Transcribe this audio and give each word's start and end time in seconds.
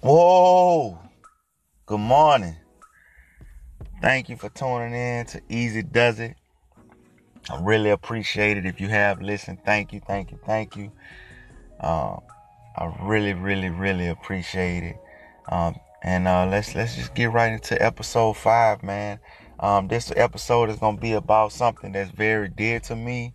Whoa! 0.00 0.96
Good 1.86 1.98
morning. 1.98 2.54
Thank 4.00 4.28
you 4.28 4.36
for 4.36 4.48
tuning 4.48 4.94
in 4.94 5.26
to 5.26 5.42
Easy 5.48 5.82
Does 5.82 6.20
It. 6.20 6.36
I 7.50 7.60
really 7.60 7.90
appreciate 7.90 8.56
it. 8.56 8.64
If 8.64 8.80
you 8.80 8.86
have 8.86 9.20
listened, 9.20 9.58
thank 9.64 9.92
you, 9.92 10.00
thank 10.06 10.30
you, 10.30 10.38
thank 10.46 10.76
you. 10.76 10.92
Um, 11.80 12.20
I 12.76 12.94
really, 13.02 13.34
really, 13.34 13.70
really 13.70 14.06
appreciate 14.06 14.84
it. 14.84 14.96
Um, 15.50 15.74
and 16.04 16.28
uh, 16.28 16.46
let's 16.46 16.76
let's 16.76 16.94
just 16.94 17.16
get 17.16 17.32
right 17.32 17.52
into 17.52 17.82
episode 17.82 18.36
five, 18.36 18.84
man. 18.84 19.18
Um, 19.58 19.88
this 19.88 20.12
episode 20.14 20.70
is 20.70 20.76
gonna 20.76 20.96
be 20.96 21.14
about 21.14 21.50
something 21.50 21.90
that's 21.90 22.12
very 22.12 22.48
dear 22.48 22.78
to 22.80 22.94
me. 22.94 23.34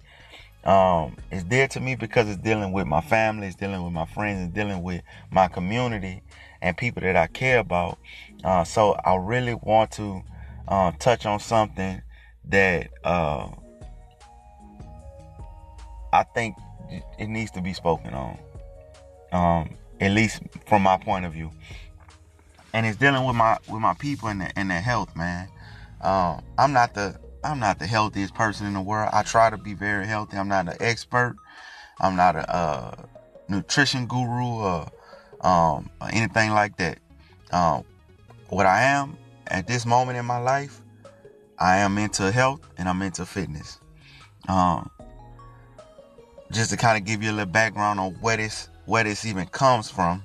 Um, 0.64 1.18
it's 1.30 1.44
dear 1.44 1.68
to 1.68 1.82
me 1.82 1.96
because 1.96 2.30
it's 2.30 2.42
dealing 2.42 2.72
with 2.72 2.88
my 2.88 3.02
family, 3.02 3.48
it's 3.48 3.58
dealing 3.58 3.84
with 3.84 3.92
my 3.92 4.06
friends, 4.06 4.46
it's 4.46 4.56
dealing 4.56 4.82
with 4.82 5.02
my 5.30 5.50
community 5.50 6.24
and 6.64 6.78
people 6.78 7.02
that 7.02 7.16
I 7.16 7.28
care 7.28 7.60
about. 7.60 8.00
Uh, 8.44 8.64
so 8.64 8.94
I 9.06 9.16
really 9.16 9.54
want 9.54 9.92
to 9.92 10.24
uh, 10.68 10.94
touch 10.98 11.26
on 11.26 11.40
something 11.40 12.02
that 12.50 12.90
uh, 13.04 13.50
I 16.12 16.24
think 16.34 16.56
it 17.20 17.28
needs 17.28 17.52
to 17.52 17.62
be 17.62 17.74
spoken 17.74 18.14
on, 18.14 18.40
um, 19.32 19.70
at 20.00 20.12
least 20.12 20.42
from 20.66 20.82
my 20.82 20.98
point 20.98 21.26
of 21.26 21.34
view. 21.34 21.52
And 22.74 22.86
it's 22.86 22.98
dealing 22.98 23.26
with 23.26 23.36
my 23.36 23.60
with 23.70 23.82
my 23.82 23.94
people 23.94 24.30
and, 24.30 24.52
and 24.56 24.72
their 24.72 24.82
health, 24.82 25.16
man. 25.16 25.48
Um, 26.02 26.42
I'm 26.58 26.74
not 26.74 26.96
the 26.96 27.20
I'm 27.44 27.60
not 27.60 27.78
the 27.78 27.86
healthiest 27.86 28.34
person 28.34 28.66
in 28.66 28.74
the 28.74 28.82
world. 28.82 29.10
I 29.14 29.22
try 29.22 29.50
to 29.50 29.58
be 29.58 29.74
very 29.74 30.08
healthy. 30.08 30.38
I'm 30.38 30.48
not 30.48 30.68
an 30.68 30.78
expert. 30.80 31.36
I'm 32.00 32.16
not 32.16 32.36
a 32.36 32.56
uh, 32.56 32.96
nutrition 33.48 34.08
guru 34.08 34.46
or 34.46 34.90
um, 35.44 35.90
or 36.02 36.08
anything 36.12 36.52
like 36.52 36.78
that. 36.78 37.00
Um, 37.52 37.84
what 38.50 38.66
I 38.66 38.84
am 38.84 39.18
at 39.48 39.68
this 39.68 39.86
moment 39.86 40.18
in 40.18 40.26
my 40.26 40.40
life, 40.40 40.82
I 41.60 41.78
am 41.78 41.98
into 41.98 42.32
health 42.32 42.62
and 42.78 42.90
I'm 42.90 43.02
into 43.02 43.26
fitness. 43.26 43.80
Um, 44.48 44.90
just 46.52 46.72
to 46.72 46.78
kind 46.78 46.98
of 46.98 47.06
give 47.06 47.24
you 47.24 47.32
a 47.32 47.34
little 47.34 47.46
background 47.52 48.00
on 48.00 48.14
where 48.16 48.38
this 48.38 48.70
where 48.86 49.04
this 49.04 49.26
even 49.26 49.46
comes 49.48 49.90
from. 49.90 50.24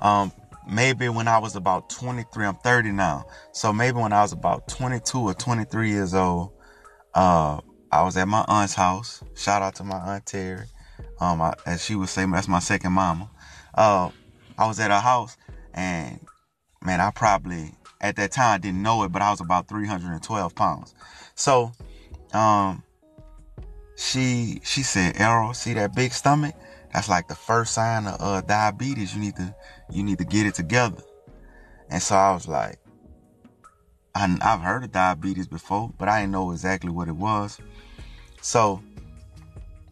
Um, 0.00 0.32
maybe 0.70 1.08
when 1.08 1.26
I 1.26 1.38
was 1.38 1.56
about 1.56 1.90
23, 1.90 2.46
I'm 2.46 2.54
30 2.56 2.92
now. 2.92 3.26
So 3.52 3.72
maybe 3.72 3.98
when 3.98 4.12
I 4.12 4.22
was 4.22 4.32
about 4.32 4.68
22 4.68 5.18
or 5.18 5.34
23 5.34 5.90
years 5.90 6.14
old, 6.14 6.52
uh, 7.14 7.60
I 7.90 8.02
was 8.02 8.16
at 8.16 8.28
my 8.28 8.44
aunt's 8.46 8.74
house. 8.74 9.24
Shout 9.34 9.62
out 9.62 9.74
to 9.76 9.84
my 9.84 9.96
aunt 9.96 10.26
Terry. 10.26 10.66
Um, 11.20 11.42
I, 11.42 11.54
as 11.66 11.84
she 11.84 11.96
would 11.96 12.08
say, 12.08 12.24
that's 12.26 12.46
my 12.46 12.60
second 12.60 12.92
mama 12.92 13.28
uh, 13.76 14.10
I 14.58 14.66
was 14.66 14.80
at 14.80 14.90
her 14.90 15.00
house 15.00 15.36
and 15.74 16.20
man, 16.82 17.00
I 17.00 17.10
probably 17.10 17.72
at 18.00 18.16
that 18.16 18.32
time 18.32 18.54
I 18.54 18.58
didn't 18.58 18.82
know 18.82 19.02
it, 19.04 19.12
but 19.12 19.22
I 19.22 19.30
was 19.30 19.40
about 19.40 19.68
312 19.68 20.54
pounds. 20.54 20.94
So, 21.34 21.72
um, 22.32 22.82
she 23.96 24.60
she 24.64 24.82
said, 24.82 25.20
Errol, 25.20 25.54
see 25.54 25.72
that 25.74 25.94
big 25.94 26.12
stomach? 26.12 26.54
That's 26.92 27.08
like 27.08 27.28
the 27.28 27.34
first 27.34 27.74
sign 27.74 28.06
of 28.06 28.16
uh, 28.20 28.40
diabetes. 28.42 29.14
You 29.14 29.20
need 29.20 29.36
to 29.36 29.54
you 29.90 30.02
need 30.02 30.18
to 30.18 30.24
get 30.24 30.46
it 30.46 30.54
together. 30.54 31.02
And 31.90 32.02
so 32.02 32.16
I 32.16 32.32
was 32.32 32.48
like, 32.48 32.78
I, 34.14 34.36
I've 34.40 34.60
heard 34.60 34.84
of 34.84 34.92
diabetes 34.92 35.46
before, 35.46 35.92
but 35.98 36.08
I 36.08 36.20
didn't 36.20 36.32
know 36.32 36.50
exactly 36.50 36.90
what 36.90 37.08
it 37.08 37.16
was. 37.16 37.58
So, 38.40 38.82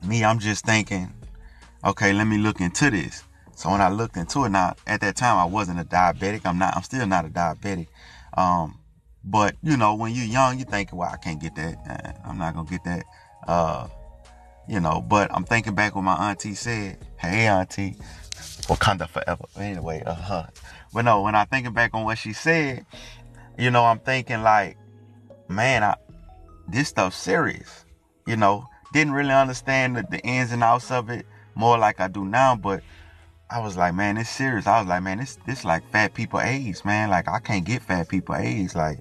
me, 0.03 0.25
I'm 0.25 0.39
just 0.39 0.65
thinking, 0.65 1.13
okay, 1.85 2.13
let 2.13 2.27
me 2.27 2.39
look 2.39 2.61
into 2.61 2.91
this. 2.91 3.23
So 3.57 3.71
when 3.71 3.81
I 3.81 3.89
looked 3.89 4.17
into 4.17 4.45
it, 4.45 4.51
now 4.51 4.75
at 4.87 5.01
that 5.01 5.17
time 5.17 5.39
I 5.39 5.45
wasn't 5.45 5.81
a 5.81 5.85
diabetic. 5.85 6.43
I'm 6.45 6.59
not. 6.59 6.77
I'm 6.77 6.83
still 6.83 7.07
not 7.07 7.25
a 7.25 7.29
diabetic. 7.29 7.89
Um, 8.37 8.79
but 9.25 9.57
you 9.63 9.77
know, 9.77 9.95
when 9.95 10.15
you're 10.15 10.25
young, 10.25 10.59
you 10.59 10.65
think, 10.65 10.93
well, 10.93 11.09
I 11.13 11.17
can't 11.17 11.41
get 11.41 11.55
that. 11.57 11.77
Uh, 11.89 12.29
I'm 12.29 12.39
not 12.39 12.55
gonna 12.55 12.69
get 12.69 12.85
that. 12.85 13.05
Uh, 13.47 13.89
you 14.69 14.81
know. 14.81 15.01
But 15.01 15.33
I'm 15.33 15.45
thinking 15.45 15.75
back 15.75 15.95
when 15.95 16.05
my 16.05 16.31
auntie 16.31 16.55
said, 16.55 16.99
"Hey, 17.17 17.47
auntie, 17.47 17.97
Wakanda 18.67 19.09
forever." 19.09 19.45
Anyway, 19.57 20.03
uh 20.05 20.15
huh. 20.15 20.47
But 20.93 21.05
no, 21.05 21.23
when 21.23 21.35
I'm 21.35 21.47
thinking 21.47 21.73
back 21.73 21.95
on 21.95 22.05
what 22.05 22.19
she 22.19 22.33
said, 22.33 22.85
you 23.59 23.71
know, 23.71 23.85
I'm 23.85 23.99
thinking 23.99 24.43
like, 24.43 24.77
man, 25.49 25.83
I, 25.83 25.97
this 26.69 26.89
stuff's 26.89 27.17
serious. 27.17 27.85
You 28.27 28.37
know, 28.37 28.67
didn't 28.93 29.13
really 29.13 29.33
understand 29.33 29.97
the, 29.97 30.03
the 30.11 30.21
ins 30.21 30.53
and 30.53 30.63
outs 30.63 30.91
of 30.91 31.11
it 31.11 31.27
more 31.55 31.79
like 31.79 32.01
I 32.01 32.09
do 32.09 32.25
now, 32.25 32.57
but 32.57 32.83
I 33.51 33.61
was 33.61 33.77
like, 33.77 33.95
man, 33.95 34.17
it's 34.17 34.31
serious. 34.31 34.67
I 34.67 34.81
was 34.81 34.89
like, 34.89 35.03
man, 35.03 35.19
this 35.19 35.39
this 35.47 35.65
like 35.65 35.89
fat 35.91 36.15
people 36.15 36.41
AIDS, 36.41 36.85
man. 36.85 37.11
Like 37.11 37.29
I 37.29 37.39
can't 37.41 37.65
get 37.65 37.83
fat 37.83 38.09
people 38.09 38.35
AIDS, 38.37 38.75
like, 38.75 38.99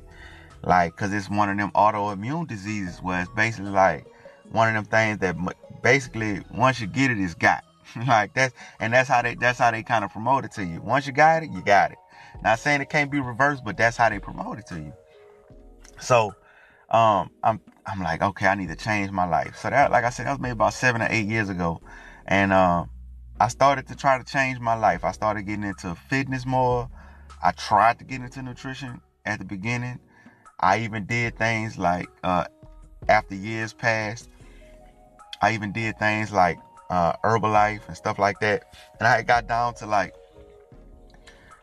like, 0.64 0.96
cause 0.96 1.14
it's 1.14 1.30
one 1.30 1.50
of 1.50 1.58
them 1.58 1.72
autoimmune 1.72 2.48
diseases 2.48 3.02
where 3.02 3.22
it's 3.22 3.32
basically 3.32 3.72
like 3.72 4.06
one 4.52 4.68
of 4.68 4.76
them 4.76 4.86
things 4.86 5.20
that 5.20 5.36
basically 5.82 6.42
once 6.54 6.80
you 6.82 6.88
get 6.88 7.10
it, 7.12 7.20
it's 7.20 7.34
got. 7.34 7.64
like 8.08 8.34
that's 8.34 8.54
and 8.80 8.94
that's 8.94 9.08
how 9.10 9.22
they 9.22 9.36
that's 9.36 9.60
how 9.60 9.72
they 9.72 9.84
kind 9.84 10.04
of 10.04 10.12
promote 10.12 10.46
it 10.46 10.52
to 10.54 10.66
you. 10.66 10.82
Once 10.82 11.08
you 11.08 11.14
got 11.14 11.44
it, 11.44 11.50
you 11.52 11.62
got 11.62 11.92
it. 11.92 11.98
Not 12.44 12.60
saying 12.60 12.82
it 12.82 12.90
can't 12.90 13.12
be 13.12 13.22
reversed, 13.22 13.64
but 13.64 13.78
that's 13.78 13.96
how 13.96 14.10
they 14.10 14.20
promote 14.20 14.60
it 14.60 14.68
to 14.68 14.76
you. 14.76 14.94
So, 16.00 16.34
um, 16.90 17.30
I'm 17.44 17.62
I'm 17.86 18.02
like, 18.02 18.22
okay, 18.22 18.48
I 18.48 18.56
need 18.56 18.70
to 18.70 18.76
change 18.76 19.12
my 19.12 19.26
life. 19.26 19.58
So 19.58 19.70
that, 19.70 19.92
like 19.92 20.04
I 20.04 20.10
said, 20.10 20.26
that 20.26 20.32
was 20.32 20.40
maybe 20.40 20.54
about 20.54 20.74
seven 20.74 21.02
or 21.02 21.08
eight 21.10 21.28
years 21.28 21.50
ago, 21.50 21.82
and 22.26 22.52
um. 22.52 22.90
I 23.44 23.50
started 23.50 23.90
to 23.90 23.96
try 23.98 24.18
to 24.18 24.24
change 24.24 24.62
my 24.62 24.74
life. 24.74 25.04
I 25.04 25.12
started 25.12 25.42
getting 25.42 25.66
into 25.66 25.96
fitness 25.96 26.46
more. 26.46 26.90
I 27.44 27.52
tried 27.52 28.00
to 28.00 28.06
get 28.06 28.22
into 28.22 28.42
nutrition 28.42 29.02
at 29.26 29.40
the 29.40 29.44
beginning. 29.44 30.00
I 30.62 30.80
even 30.80 31.06
did 31.06 31.38
things 31.38 31.78
like 31.78 32.08
uh, 32.24 32.46
after 33.10 33.36
years 33.36 33.74
passed, 33.74 34.30
I 35.42 35.56
even 35.56 35.74
did 35.74 36.00
things 36.00 36.32
like 36.32 36.58
uh, 36.90 37.18
Herbalife 37.22 37.86
and 37.90 37.98
stuff 37.98 38.18
like 38.18 38.40
that. 38.40 38.64
And 39.00 39.06
I 39.10 39.22
got 39.24 39.46
down 39.46 39.74
to 39.76 39.88
like 39.88 40.16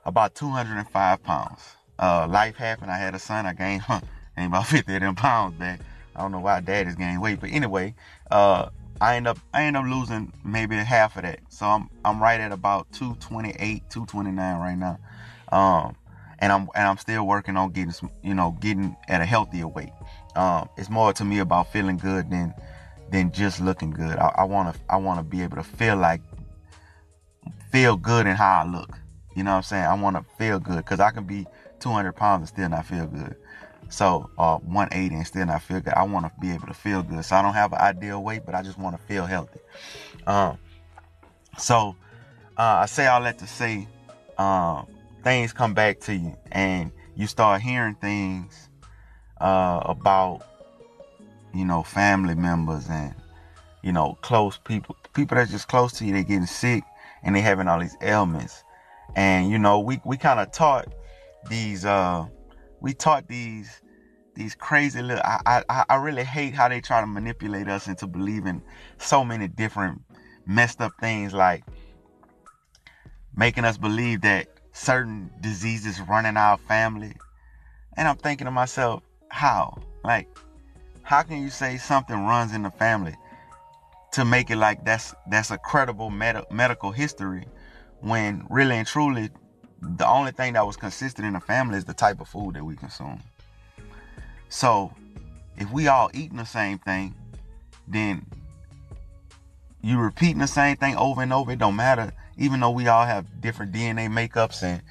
about 0.05 0.35
205 0.35 1.23
pounds. 1.23 1.63
Uh, 1.99 2.27
life 2.29 2.57
happened. 2.57 2.91
I 2.91 2.99
had 2.99 3.15
a 3.15 3.19
son. 3.19 3.47
I 3.47 3.55
gained, 3.55 3.85
ain't 4.37 4.49
about 4.49 4.67
50 4.67 4.97
of 4.97 5.01
them 5.01 5.15
pounds 5.15 5.55
back. 5.55 5.81
I 6.15 6.21
don't 6.21 6.33
know 6.33 6.41
why 6.41 6.61
daddy's 6.61 6.97
gained 6.97 7.23
weight, 7.23 7.41
but 7.41 7.49
anyway, 7.51 7.95
uh, 8.31 8.69
I 9.01 9.17
end 9.17 9.27
up 9.27 9.39
I 9.55 9.65
end 9.65 9.77
up 9.77 9.85
losing 9.87 10.33
maybe 10.45 10.77
half 10.77 11.17
of 11.17 11.23
that. 11.23 11.41
So 11.49 11.67
I'm 11.67 11.91
I'm 12.05 12.23
right 12.23 12.41
at 12.41 12.53
about 12.53 12.93
228, 12.93 13.83
229 13.89 14.61
right 14.61 14.77
now. 14.77 14.99
Um, 15.51 15.97
and 16.39 16.53
I'm 16.53 16.69
and 16.75 16.87
I'm 16.87 16.99
still 16.99 17.27
working 17.27 17.57
on 17.57 17.71
getting 17.71 17.93
some, 17.93 18.11
you 18.23 18.35
know, 18.35 18.57
getting 18.61 18.97
at 19.09 19.21
a 19.21 19.25
healthier 19.25 19.69
weight. 19.69 19.93
Um, 20.37 20.69
it's 20.77 20.91
more 20.91 21.13
to 21.15 21.25
me 21.25 21.39
about 21.39 21.73
feeling 21.73 21.97
good 21.97 22.31
than 22.31 22.55
than 23.11 23.33
just 23.33 23.61
looking 23.61 23.91
good. 23.91 24.17
I, 24.19 24.45
want 24.45 24.75
to 24.75 24.81
I 24.89 24.97
want 24.97 25.19
to 25.19 25.25
be 25.25 25.43
able 25.43 25.57
to 25.57 25.65
feel 25.65 25.97
like 25.97 26.21
feel 27.73 27.97
good 27.97 28.27
in 28.27 28.37
how 28.37 28.63
I 28.63 28.65
look. 28.65 28.99
You 29.35 29.45
know 29.45 29.53
what 29.53 29.57
I'm 29.59 29.63
saying? 29.63 29.85
I 29.85 29.95
want 29.95 30.17
to 30.17 30.25
feel 30.37 30.59
good 30.59 30.79
because 30.79 31.01
I 31.01 31.11
can 31.11 31.25
be 31.25 31.47
200 31.81 32.13
pounds 32.13 32.41
and 32.41 32.49
still 32.49 32.69
not 32.69 32.87
feel 32.87 33.07
good. 33.07 33.37
So, 33.91 34.31
uh, 34.39 34.59
180 34.59 35.15
and 35.15 35.27
still 35.27 35.47
not 35.47 35.63
feel 35.63 35.81
good. 35.81 35.95
I 35.95 36.05
want 36.05 36.27
to 36.27 36.33
be 36.41 36.53
able 36.53 36.69
to 36.69 36.75
feel 36.75 37.03
good. 37.03 37.25
So 37.25 37.37
I 37.37 37.43
don't 37.43 37.55
have 37.55 37.73
an 37.73 37.81
ideal 37.81 38.23
weight, 38.23 38.43
but 38.47 38.55
I 38.55 38.63
just 38.63 38.79
want 38.79 38.97
to 38.97 39.03
feel 39.03 39.27
healthy. 39.27 39.61
Um, 40.27 40.59
so 41.59 41.97
uh, 42.57 42.81
I 42.83 42.87
say 42.87 43.07
all 43.07 43.23
that 43.23 43.39
to 43.39 43.47
say, 43.47 43.89
um, 44.39 44.87
things 45.23 45.53
come 45.53 45.75
back 45.75 46.01
to 46.01 46.15
you, 46.15 46.37
and 46.53 46.93
you 47.17 47.27
start 47.27 47.61
hearing 47.61 47.97
things 47.97 48.69
uh, 49.41 49.83
about, 49.85 50.43
you 51.53 51.65
know, 51.65 51.83
family 51.83 52.35
members 52.35 52.89
and 52.89 53.15
you 53.83 53.93
know, 53.93 54.19
close 54.21 54.59
people, 54.59 54.97
people 55.15 55.37
that's 55.37 55.51
just 55.51 55.69
close 55.69 55.93
to 55.95 56.05
you. 56.05 56.13
They 56.13 56.25
getting 56.25 56.47
sick 56.47 56.85
and 57.23 57.35
they 57.35 57.41
having 57.41 57.69
all 57.69 57.81
these 57.81 57.97
ailments, 58.03 58.63
and 59.17 59.51
you 59.51 59.59
know, 59.59 59.81
we 59.81 60.01
we 60.05 60.17
kind 60.17 60.41
of 60.41 60.53
taught 60.53 60.93
these. 61.49 61.85
Uh, 61.85 62.27
we 62.81 62.95
taught 62.95 63.29
these 63.29 63.81
these 64.35 64.55
crazy 64.55 65.03
little 65.03 65.23
I, 65.25 65.63
I 65.69 65.85
I 65.89 65.97
really 65.97 66.25
hate 66.25 66.55
how 66.55 66.69
they 66.69 66.81
try 66.81 67.01
to 67.01 67.07
manipulate 67.07 67.69
us 67.69 67.89
into 67.89 68.07
believing 68.07 68.63
so 68.99 69.25
many 69.25 69.49
different 69.49 70.03
messed 70.47 70.81
up 70.81 70.93
things 71.01 71.33
like 71.33 71.65
making 73.37 73.65
us 73.65 73.79
believe 73.79 74.23
that 74.23 74.49
certain 74.73 75.31
diseases 75.41 76.01
run 76.01 76.27
in 76.27 76.37
our 76.37 76.57
family. 76.57 77.15
And 77.97 78.09
I'm 78.09 78.17
thinking 78.17 78.47
to 78.47 78.51
myself, 78.51 79.03
how? 79.29 79.79
Like, 80.05 80.29
how 81.03 81.23
can 81.23 81.43
you 81.43 81.51
say 81.51 81.77
something 81.77 82.17
runs 82.17 82.55
in 82.55 82.63
the 82.63 82.71
family 82.71 83.15
to 84.13 84.25
make 84.25 84.51
it 84.51 84.57
like 84.57 84.85
that's 84.85 85.15
that's 85.29 85.51
a 85.51 85.59
credible 85.59 86.11
med- 86.11 86.45
medical 86.51 86.91
history 86.91 87.47
when 88.01 88.45
really 88.51 88.77
and 88.77 88.87
truly 88.87 89.31
the 89.81 90.07
only 90.07 90.33
thing 90.33 90.55
that 90.55 90.67
was 90.67 90.77
consistent 90.77 91.27
in 91.27 91.35
the 91.35 91.41
family 91.41 91.79
is 91.79 91.85
the 91.85 91.95
type 91.95 92.21
of 92.21 92.29
food 92.29 92.55
that 92.55 92.65
we 92.65 92.77
consume. 92.77 93.21
So, 94.49 94.93
if 95.57 95.71
we 95.73 95.89
all 95.89 96.11
eating 96.13 96.37
the 96.37 96.45
same 96.45 96.79
thing, 96.79 97.15
then 97.87 98.27
you 99.83 99.99
repeating 99.99 100.39
the 100.39 100.47
same 100.47 100.77
thing 100.77 100.97
over 100.97 101.23
and 101.23 101.33
over. 101.33 101.53
It 101.53 101.59
don't 101.59 101.77
matter 101.77 102.13
even 102.41 102.59
though 102.59 102.71
we 102.71 102.89
all 102.89 103.05
have 103.05 103.27
different 103.41 103.71
DNA 103.71 104.09
makeups 104.09 104.63
and 104.63 104.83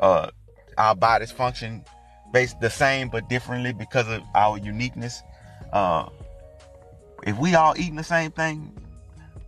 uh, 0.00 0.28
our 0.76 0.94
bodies 0.94 1.30
function 1.30 1.84
based 2.32 2.60
the 2.60 2.68
same 2.68 3.08
but 3.08 3.28
differently 3.28 3.72
because 3.72 4.08
of 4.08 4.22
our 4.34 4.58
uniqueness. 4.58 5.22
Uh, 5.72 6.08
if 7.22 7.38
we 7.38 7.54
all 7.54 7.74
eating 7.78 7.94
the 7.94 8.04
same 8.04 8.32
thing, 8.32 8.76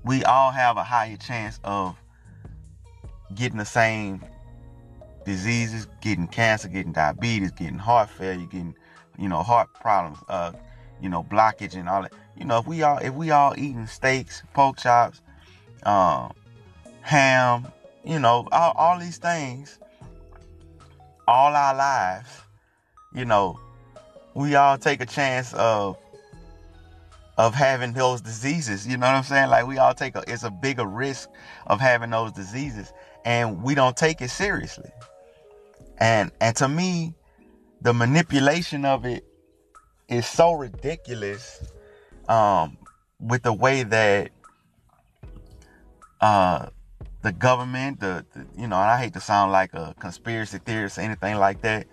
we 0.05 0.25
all 0.25 0.53
have 0.53 0.77
a 0.77 0.85
higher 0.85 1.17
chance 1.17 1.59
of 1.65 1.97
getting 3.35 3.59
the 3.59 3.65
same 3.65 4.23
diseases, 5.29 5.87
getting 6.01 6.27
cancer, 6.27 6.69
getting 6.69 6.93
diabetes, 6.93 7.51
getting 7.51 7.77
heart 7.79 8.09
failure, 8.09 8.47
getting 8.47 8.75
you 9.19 9.29
know 9.29 9.43
heart 9.43 9.69
problems, 9.75 10.19
uh, 10.29 10.53
you 11.03 11.09
know 11.11 11.23
blockage 11.23 11.75
and 11.75 11.87
all 11.89 12.03
that. 12.03 12.13
You 12.37 12.47
know 12.47 12.59
if 12.59 12.67
we 12.67 12.83
all 12.83 12.97
if 12.99 13.13
we 13.13 13.31
all 13.31 13.55
eating 13.59 13.87
steaks, 13.87 14.43
pork 14.55 14.79
chops, 14.79 15.21
um, 15.83 16.33
ham, 17.03 17.69
you 18.05 18.19
know 18.19 18.49
all, 18.51 18.73
all 18.77 18.99
these 18.99 19.19
things, 19.19 19.79
all 21.29 21.55
our 21.55 21.75
lives, 21.75 22.31
you 23.15 23.27
know, 23.27 23.61
we 24.33 24.55
all 24.55 24.79
take 24.79 25.03
a 25.03 25.07
chance 25.07 25.53
of 25.53 25.99
of 27.37 27.55
having 27.55 27.93
those 27.93 28.23
diseases. 28.23 28.87
You 28.87 28.97
know 28.97 29.07
what 29.07 29.15
I'm 29.15 29.25
saying? 29.25 29.51
Like 29.51 29.67
we 29.67 29.77
all 29.77 29.93
take 29.93 30.17
a 30.17 30.25
it's 30.27 30.43
a 30.43 30.51
bigger 30.51 30.87
risk 30.87 31.29
of 31.67 31.81
having 31.81 32.09
those 32.11 32.33
diseases 32.33 32.95
and 33.27 33.63
we 33.63 33.75
don't 33.75 33.95
take 33.97 34.23
it 34.23 34.31
seriously. 34.31 34.91
And 36.01 36.31
and 36.41 36.55
to 36.57 36.69
me, 36.69 37.15
the 37.81 37.93
manipulation 37.93 38.85
of 38.85 39.05
it 39.05 39.25
is 40.09 40.27
so 40.27 40.53
ridiculous 40.53 41.63
um, 42.29 42.79
with 43.21 43.43
the 43.43 43.53
way 43.53 43.83
that 43.83 44.31
uh, 46.21 46.69
the 47.23 47.33
government, 47.33 48.01
the, 48.01 48.25
the, 48.33 48.47
you 48.57 48.69
know, 48.69 48.77
and 48.77 48.91
I 48.91 48.99
hate 48.99 49.15
to 49.15 49.21
sound 49.21 49.53
like 49.53 49.75
a 49.75 49.95
conspiracy 49.99 50.59
theorist 50.59 50.99
or 50.99 51.03
anything 51.03 51.37
like 51.37 51.63
that, 51.63 51.87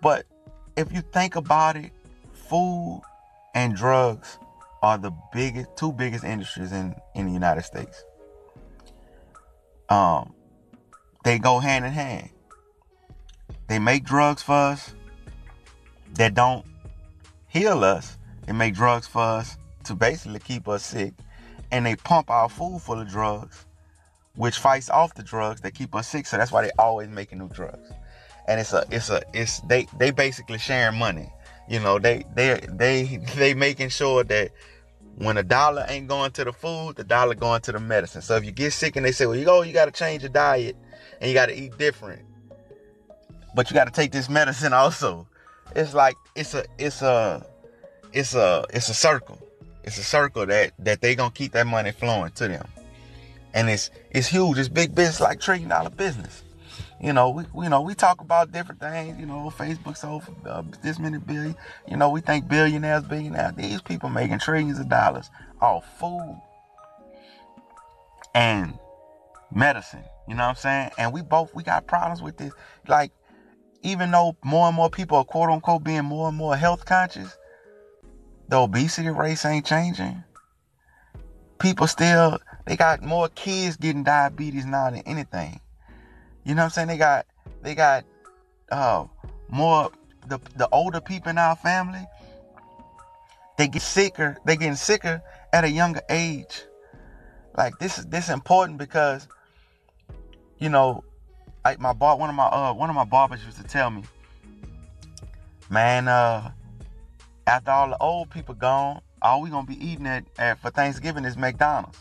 but 0.00 0.26
if 0.76 0.92
you 0.92 1.02
think 1.12 1.36
about 1.36 1.76
it, 1.76 1.92
food 2.32 3.02
and 3.54 3.74
drugs 3.76 4.38
are 4.82 4.98
the 4.98 5.12
biggest 5.32 5.68
two 5.76 5.92
biggest 5.92 6.24
industries 6.24 6.72
in 6.72 6.94
in 7.14 7.26
the 7.26 7.32
United 7.32 7.62
States. 7.62 8.04
Um, 9.88 10.34
they 11.24 11.38
go 11.38 11.58
hand 11.58 11.84
in 11.84 11.92
hand. 11.92 12.30
They 13.72 13.78
make 13.78 14.04
drugs 14.04 14.42
for 14.42 14.52
us 14.52 14.92
that 16.16 16.34
don't 16.34 16.62
heal 17.48 17.82
us. 17.82 18.18
They 18.44 18.52
make 18.52 18.74
drugs 18.74 19.06
for 19.06 19.22
us 19.22 19.56
to 19.84 19.94
basically 19.94 20.40
keep 20.40 20.68
us 20.68 20.84
sick, 20.84 21.14
and 21.70 21.86
they 21.86 21.96
pump 21.96 22.28
our 22.28 22.50
food 22.50 22.82
full 22.82 23.00
of 23.00 23.08
drugs, 23.08 23.64
which 24.36 24.58
fights 24.58 24.90
off 24.90 25.14
the 25.14 25.22
drugs 25.22 25.62
that 25.62 25.72
keep 25.72 25.94
us 25.94 26.06
sick. 26.06 26.26
So 26.26 26.36
that's 26.36 26.52
why 26.52 26.60
they 26.60 26.70
always 26.78 27.08
making 27.08 27.38
new 27.38 27.48
drugs. 27.48 27.90
And 28.46 28.60
it's 28.60 28.74
a 28.74 28.84
it's 28.90 29.08
a 29.08 29.22
it's 29.32 29.60
they 29.60 29.86
they 29.96 30.10
basically 30.10 30.58
sharing 30.58 30.98
money. 30.98 31.32
You 31.66 31.80
know, 31.80 31.98
they 31.98 32.26
they 32.34 32.60
they 32.68 33.20
they 33.36 33.54
making 33.54 33.88
sure 33.88 34.22
that 34.22 34.50
when 35.16 35.38
a 35.38 35.42
dollar 35.42 35.86
ain't 35.88 36.08
going 36.08 36.32
to 36.32 36.44
the 36.44 36.52
food, 36.52 36.96
the 36.96 37.04
dollar 37.04 37.34
going 37.34 37.62
to 37.62 37.72
the 37.72 37.80
medicine. 37.80 38.20
So 38.20 38.36
if 38.36 38.44
you 38.44 38.52
get 38.52 38.74
sick 38.74 38.96
and 38.96 39.06
they 39.06 39.12
say, 39.12 39.24
well, 39.24 39.34
you 39.34 39.46
go, 39.46 39.62
you 39.62 39.72
got 39.72 39.86
to 39.86 39.92
change 39.92 40.24
your 40.24 40.30
diet 40.30 40.76
and 41.22 41.30
you 41.30 41.34
got 41.34 41.46
to 41.46 41.58
eat 41.58 41.78
different, 41.78 42.20
but 43.54 43.70
you 43.70 43.74
got 43.74 43.84
to 43.84 43.92
take 43.92 44.12
this 44.12 44.28
medicine 44.28 44.72
also. 44.72 45.26
It's 45.74 45.94
like 45.94 46.16
it's 46.34 46.54
a 46.54 46.64
it's 46.78 47.02
a 47.02 47.44
it's 48.12 48.34
a 48.34 48.64
it's 48.70 48.88
a 48.88 48.94
circle. 48.94 49.38
It's 49.84 49.98
a 49.98 50.04
circle 50.04 50.46
that 50.46 50.72
that 50.78 51.00
they 51.00 51.14
gonna 51.14 51.30
keep 51.30 51.52
that 51.52 51.66
money 51.66 51.92
flowing 51.92 52.32
to 52.32 52.48
them, 52.48 52.66
and 53.54 53.68
it's 53.68 53.90
it's 54.10 54.28
huge. 54.28 54.58
It's 54.58 54.68
big 54.68 54.94
business, 54.94 55.20
like 55.20 55.40
trillion 55.40 55.68
dollar 55.68 55.90
business. 55.90 56.42
You 57.02 57.12
know, 57.12 57.30
we, 57.30 57.44
you 57.64 57.68
know, 57.68 57.80
we 57.80 57.94
talk 57.94 58.20
about 58.20 58.52
different 58.52 58.80
things. 58.80 59.18
You 59.18 59.26
know, 59.26 59.52
Facebook 59.56 59.96
sold 59.96 60.22
uh, 60.46 60.62
this 60.82 61.00
many 61.00 61.18
billion. 61.18 61.56
You 61.88 61.96
know, 61.96 62.10
we 62.10 62.20
think 62.20 62.48
billionaires, 62.48 63.02
billionaires. 63.02 63.54
These 63.56 63.82
people 63.82 64.08
making 64.08 64.38
trillions 64.38 64.78
of 64.78 64.88
dollars 64.88 65.28
off 65.60 65.84
food 65.98 66.40
and 68.34 68.78
medicine. 69.52 70.04
You 70.28 70.34
know 70.34 70.44
what 70.44 70.50
I'm 70.50 70.56
saying? 70.56 70.90
And 70.96 71.12
we 71.12 71.22
both 71.22 71.52
we 71.54 71.64
got 71.64 71.88
problems 71.88 72.22
with 72.22 72.36
this. 72.36 72.52
Like, 72.86 73.10
even 73.82 74.10
though 74.10 74.36
more 74.44 74.68
and 74.68 74.76
more 74.76 74.90
people 74.90 75.18
are 75.18 75.24
quote 75.24 75.50
unquote 75.50 75.84
being 75.84 76.04
more 76.04 76.28
and 76.28 76.36
more 76.36 76.56
health 76.56 76.84
conscious, 76.84 77.36
the 78.48 78.56
obesity 78.56 79.08
rates 79.08 79.44
ain't 79.44 79.66
changing. 79.66 80.22
People 81.58 81.86
still 81.86 82.38
they 82.66 82.76
got 82.76 83.02
more 83.02 83.28
kids 83.28 83.76
getting 83.76 84.04
diabetes 84.04 84.64
now 84.64 84.90
than 84.90 85.00
anything. 85.00 85.60
You 86.44 86.54
know 86.54 86.62
what 86.62 86.66
I'm 86.66 86.70
saying? 86.70 86.88
They 86.88 86.96
got 86.96 87.26
they 87.62 87.74
got 87.74 88.04
uh 88.70 89.06
more 89.48 89.90
the 90.28 90.38
the 90.56 90.68
older 90.70 91.00
people 91.00 91.30
in 91.30 91.38
our 91.38 91.56
family. 91.56 92.04
They 93.58 93.68
get 93.68 93.82
sicker. 93.82 94.38
They 94.44 94.56
getting 94.56 94.76
sicker 94.76 95.22
at 95.52 95.64
a 95.64 95.70
younger 95.70 96.02
age. 96.08 96.62
Like 97.56 97.78
this 97.78 97.98
is 97.98 98.06
this 98.06 98.28
important 98.28 98.78
because 98.78 99.28
you 100.58 100.68
know, 100.68 101.02
I 101.64 101.76
my 101.76 101.92
bar 101.92 102.16
one 102.16 102.28
of 102.28 102.34
my 102.34 102.46
uh 102.46 102.72
one 102.72 102.90
of 102.90 102.96
my 102.96 103.04
barbers 103.04 103.44
used 103.44 103.58
to 103.58 103.64
tell 103.64 103.90
me, 103.90 104.02
man, 105.70 106.08
uh 106.08 106.50
after 107.46 107.70
all 107.70 107.88
the 107.88 107.98
old 107.98 108.30
people 108.30 108.54
gone, 108.54 109.00
all 109.20 109.40
we 109.42 109.50
gonna 109.50 109.66
be 109.66 109.84
eating 109.84 110.06
at, 110.06 110.24
at 110.38 110.60
for 110.60 110.70
Thanksgiving 110.70 111.24
is 111.24 111.36
McDonald's. 111.36 111.98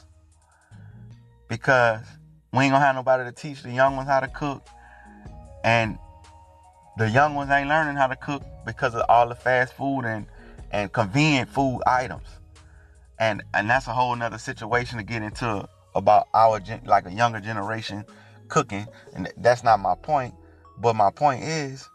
Because 1.48 2.02
we 2.54 2.63
ain't 2.63 2.74
gonna 2.74 2.86
have 2.86 2.96
nobody 2.96 3.24
to 3.24 3.31
teach 3.31 3.63
the 3.63 3.72
young 3.72 3.96
ones 3.96 4.08
how 4.08 4.19
to 4.19 4.28
cook. 4.28 4.66
And 5.63 5.98
the 6.98 7.10
young 7.10 7.36
ones 7.36 7.52
ain't 7.52 7.69
learning 7.69 7.96
how 7.96 8.08
to 8.08 8.16
cook 8.16 8.44
because 8.66 8.96
of 8.96 9.04
all 9.10 9.28
the 9.28 9.36
fast 9.36 9.74
food 9.74 10.02
and, 10.06 10.25
and 10.72 10.92
convenient 10.92 11.50
food 11.50 11.81
items. 11.86 12.28
And 13.19 13.44
and 13.54 13.69
that's 13.69 13.86
a 13.88 13.94
whole 13.94 14.16
nother 14.16 14.40
situation 14.40 14.98
to 14.98 15.04
get 15.04 15.22
into 15.22 15.68
about 15.94 16.28
our 16.34 16.60
gen, 16.60 16.81
like 16.86 17.06
a 17.06 17.12
younger 17.12 17.40
generation 17.40 18.06
cooking. 18.51 18.88
And 19.15 19.31
that's 19.38 19.63
not 19.63 19.80
my 19.80 19.95
point. 19.95 20.36
But 20.77 20.95
my 20.95 21.09
point 21.09 21.44
is, 21.44 21.89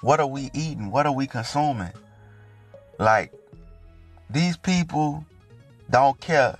what 0.00 0.20
are 0.20 0.26
we 0.26 0.50
eating? 0.54 0.90
What 0.90 1.06
are 1.06 1.14
we 1.14 1.26
consuming? 1.26 1.92
Like, 2.98 3.32
these 4.30 4.56
people 4.56 5.26
don't 5.90 6.18
care 6.20 6.56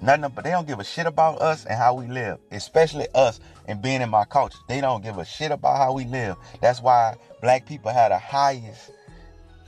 Nothing, 0.00 0.30
but 0.34 0.44
they 0.44 0.50
don't 0.50 0.66
give 0.66 0.78
a 0.78 0.84
shit 0.84 1.06
about 1.06 1.40
us 1.42 1.64
and 1.64 1.76
how 1.76 1.94
we 1.94 2.06
live, 2.06 2.38
especially 2.52 3.08
us 3.14 3.40
and 3.66 3.82
being 3.82 4.00
in 4.00 4.08
my 4.08 4.24
culture. 4.24 4.58
They 4.68 4.80
don't 4.80 5.02
give 5.02 5.18
a 5.18 5.24
shit 5.24 5.50
about 5.50 5.76
how 5.76 5.92
we 5.92 6.04
live. 6.04 6.36
That's 6.60 6.80
why 6.80 7.16
black 7.40 7.66
people 7.66 7.90
had 7.90 8.12
the 8.12 8.18
highest 8.18 8.92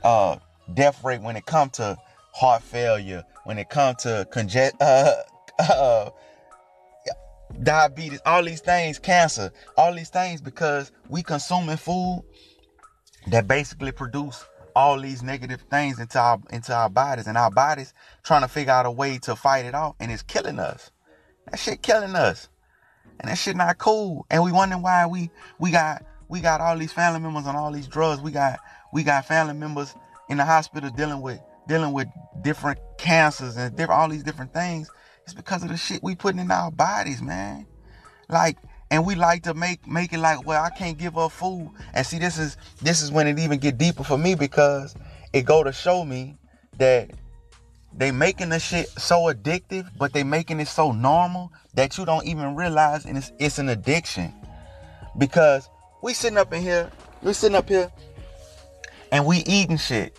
uh, 0.03 0.37
death 0.73 1.03
rate 1.03 1.21
when 1.21 1.35
it 1.35 1.45
comes 1.45 1.73
to 1.73 1.97
heart 2.33 2.63
failure, 2.63 3.25
when 3.43 3.57
it 3.57 3.69
comes 3.69 4.03
to 4.03 4.25
conge- 4.31 4.71
uh, 4.79 5.13
uh, 5.59 6.09
diabetes, 7.63 8.19
all 8.25 8.43
these 8.43 8.61
things, 8.61 8.99
cancer, 8.99 9.51
all 9.77 9.93
these 9.93 10.09
things, 10.09 10.41
because 10.41 10.91
we 11.09 11.23
consuming 11.23 11.77
food 11.77 12.23
that 13.27 13.47
basically 13.47 13.91
produce 13.91 14.43
all 14.75 14.99
these 14.99 15.21
negative 15.21 15.61
things 15.69 15.99
into 15.99 16.19
our 16.19 16.39
into 16.51 16.73
our 16.73 16.89
bodies 16.89 17.27
and 17.27 17.37
our 17.37 17.51
bodies 17.51 17.93
trying 18.23 18.41
to 18.41 18.47
figure 18.47 18.71
out 18.71 18.85
a 18.85 18.91
way 18.91 19.17
to 19.17 19.35
fight 19.35 19.65
it 19.65 19.75
off 19.75 19.95
and 19.99 20.11
it's 20.11 20.23
killing 20.23 20.59
us. 20.59 20.91
That 21.49 21.59
shit 21.59 21.81
killing 21.81 22.15
us. 22.15 22.49
And 23.19 23.29
that 23.29 23.37
shit 23.37 23.55
not 23.55 23.77
cool. 23.77 24.25
And 24.31 24.43
we 24.43 24.51
wondering 24.51 24.81
why 24.81 25.05
we 25.05 25.29
we 25.59 25.71
got 25.71 26.03
we 26.27 26.39
got 26.39 26.61
all 26.61 26.77
these 26.77 26.93
family 26.93 27.19
members 27.19 27.45
on 27.45 27.55
all 27.55 27.71
these 27.71 27.87
drugs. 27.87 28.21
We 28.21 28.31
got 28.31 28.59
we 28.93 29.03
got 29.03 29.25
family 29.25 29.53
members 29.53 29.93
in 30.29 30.37
the 30.37 30.45
hospital 30.45 30.89
dealing 30.89 31.21
with 31.21 31.39
dealing 31.67 31.93
with 31.93 32.07
different 32.41 32.79
cancers 32.97 33.57
and 33.57 33.75
different 33.75 33.99
all 33.99 34.09
these 34.09 34.23
different 34.23 34.53
things. 34.53 34.89
It's 35.23 35.33
because 35.33 35.63
of 35.63 35.69
the 35.69 35.77
shit 35.77 36.03
we 36.03 36.15
putting 36.15 36.39
in 36.39 36.51
our 36.51 36.71
bodies, 36.71 37.21
man. 37.21 37.65
Like 38.29 38.57
and 38.91 39.05
we 39.05 39.15
like 39.15 39.43
to 39.43 39.53
make 39.53 39.87
make 39.87 40.11
it 40.11 40.19
like 40.19 40.45
well 40.45 40.61
i 40.61 40.69
can't 40.69 40.97
give 40.97 41.17
up 41.17 41.31
food. 41.31 41.71
And 41.93 42.05
see 42.05 42.19
this 42.19 42.37
is 42.37 42.57
this 42.81 43.01
is 43.01 43.11
when 43.11 43.27
it 43.27 43.39
even 43.39 43.59
get 43.59 43.77
deeper 43.77 44.03
for 44.03 44.17
me 44.17 44.35
because 44.35 44.95
it 45.33 45.43
go 45.43 45.63
to 45.63 45.71
show 45.71 46.03
me 46.03 46.37
that 46.77 47.11
they 47.93 48.11
making 48.11 48.49
the 48.49 48.59
shit 48.59 48.87
so 48.87 49.33
addictive 49.33 49.89
but 49.97 50.13
they 50.13 50.23
making 50.23 50.59
it 50.59 50.67
so 50.67 50.91
normal 50.91 51.51
that 51.73 51.97
you 51.97 52.05
don't 52.05 52.25
even 52.25 52.55
realize 52.55 53.05
and 53.05 53.17
it's, 53.17 53.31
it's 53.39 53.59
an 53.59 53.69
addiction. 53.69 54.33
Because 55.17 55.69
we 56.01 56.13
sitting 56.13 56.37
up 56.37 56.53
in 56.53 56.61
here 56.61 56.91
we 57.21 57.33
sitting 57.33 57.55
up 57.55 57.69
here 57.69 57.91
and 59.11 59.25
we 59.25 59.37
eating 59.39 59.77
shit 59.77 60.17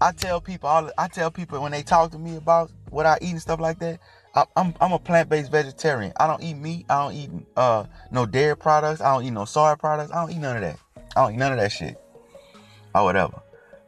i 0.00 0.12
tell 0.12 0.40
people 0.40 0.68
all 0.68 0.90
i 0.98 1.08
tell 1.08 1.30
people 1.30 1.60
when 1.60 1.72
they 1.72 1.82
talk 1.82 2.10
to 2.10 2.18
me 2.18 2.36
about 2.36 2.70
what 2.90 3.06
i 3.06 3.18
eat 3.20 3.30
and 3.30 3.40
stuff 3.42 3.60
like 3.60 3.78
that 3.78 4.00
I'm 4.56 4.74
I'm 4.80 4.92
a 4.92 4.98
plant 4.98 5.28
based 5.28 5.50
vegetarian. 5.50 6.12
I 6.16 6.26
don't 6.26 6.42
eat 6.42 6.54
meat. 6.54 6.86
I 6.88 7.02
don't 7.02 7.14
eat 7.14 7.30
uh 7.56 7.84
no 8.10 8.26
dairy 8.26 8.56
products. 8.56 9.00
I 9.00 9.12
don't 9.12 9.24
eat 9.24 9.30
no 9.30 9.44
soy 9.44 9.74
products. 9.76 10.12
I 10.12 10.20
don't 10.20 10.30
eat 10.30 10.38
none 10.38 10.56
of 10.56 10.62
that. 10.62 10.78
I 11.16 11.22
don't 11.22 11.34
eat 11.34 11.38
none 11.38 11.52
of 11.52 11.58
that 11.58 11.72
shit. 11.72 12.00
Or 12.94 13.04
whatever. 13.04 13.40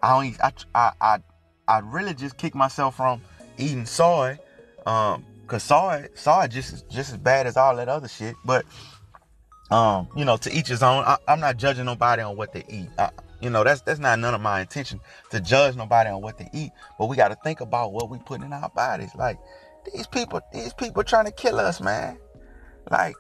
I 0.02 0.14
don't 0.14 0.26
eat. 0.26 0.40
I 0.42 0.52
I 0.74 0.92
I, 1.00 1.18
I 1.68 1.78
really 1.80 2.14
just 2.14 2.36
kick 2.36 2.54
myself 2.54 2.96
from 2.96 3.20
eating 3.58 3.86
soy. 3.86 4.38
Um, 4.86 5.24
cause 5.46 5.62
soy 5.62 6.08
it 6.14 6.48
just 6.48 6.88
just 6.88 7.12
as 7.12 7.16
bad 7.16 7.46
as 7.46 7.56
all 7.56 7.76
that 7.76 7.88
other 7.88 8.08
shit. 8.08 8.34
But 8.44 8.64
um, 9.70 10.08
you 10.16 10.24
know, 10.24 10.36
to 10.38 10.52
each 10.52 10.68
his 10.68 10.82
own. 10.82 11.04
I, 11.04 11.16
am 11.28 11.40
not 11.40 11.56
judging 11.56 11.84
nobody 11.84 12.22
on 12.22 12.36
what 12.36 12.52
they 12.52 12.64
eat. 12.68 12.88
I, 12.98 13.10
you 13.40 13.50
know, 13.50 13.64
that's 13.64 13.80
that's 13.82 13.98
not 14.00 14.18
none 14.18 14.34
of 14.34 14.40
my 14.40 14.60
intention 14.60 15.00
to 15.30 15.40
judge 15.40 15.76
nobody 15.76 16.10
on 16.10 16.20
what 16.20 16.38
they 16.38 16.48
eat. 16.52 16.72
But 16.98 17.06
we 17.06 17.16
got 17.16 17.28
to 17.28 17.36
think 17.42 17.60
about 17.60 17.92
what 17.92 18.10
we 18.10 18.18
put 18.18 18.42
in 18.42 18.52
our 18.52 18.68
bodies. 18.70 19.14
Like 19.14 19.38
these 19.92 20.06
people, 20.06 20.40
these 20.52 20.74
people 20.74 21.02
trying 21.04 21.24
to 21.26 21.32
kill 21.32 21.58
us, 21.58 21.80
man. 21.80 22.18
Like 22.90 23.14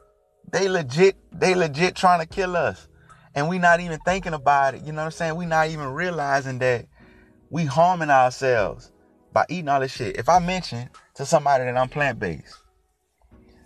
they 0.52 0.68
legit, 0.68 1.16
they 1.32 1.54
legit 1.54 1.96
trying 1.96 2.20
to 2.20 2.26
kill 2.26 2.56
us, 2.56 2.88
and 3.34 3.48
we 3.48 3.58
not 3.58 3.80
even 3.80 3.98
thinking 4.00 4.34
about 4.34 4.74
it. 4.74 4.82
You 4.82 4.92
know 4.92 4.98
what 4.98 5.06
I'm 5.06 5.10
saying? 5.12 5.36
We 5.36 5.46
not 5.46 5.68
even 5.68 5.86
realizing 5.86 6.58
that 6.58 6.86
we 7.50 7.64
harming 7.64 8.10
ourselves 8.10 8.92
by 9.32 9.46
eating 9.48 9.68
all 9.68 9.80
this 9.80 9.92
shit. 9.92 10.16
If 10.16 10.28
I 10.28 10.38
mention 10.38 10.90
to 11.14 11.24
somebody 11.24 11.64
that 11.64 11.76
I'm 11.76 11.88
plant 11.88 12.18
based, 12.18 12.62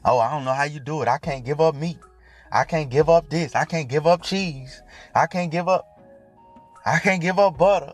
oh, 0.04 0.18
I 0.18 0.30
don't 0.30 0.44
know 0.44 0.52
how 0.52 0.64
you 0.64 0.80
do 0.80 1.02
it. 1.02 1.08
I 1.08 1.18
can't 1.18 1.44
give 1.44 1.60
up 1.60 1.74
meat. 1.74 1.98
I 2.52 2.64
can't 2.64 2.90
give 2.90 3.08
up 3.08 3.28
this. 3.28 3.54
I 3.56 3.64
can't 3.64 3.88
give 3.88 4.06
up 4.06 4.22
cheese. 4.22 4.82
I 5.14 5.26
can't 5.26 5.50
give 5.50 5.68
up. 5.68 5.86
I 6.84 6.98
can't 6.98 7.22
give 7.22 7.38
up 7.38 7.56
butter. 7.56 7.92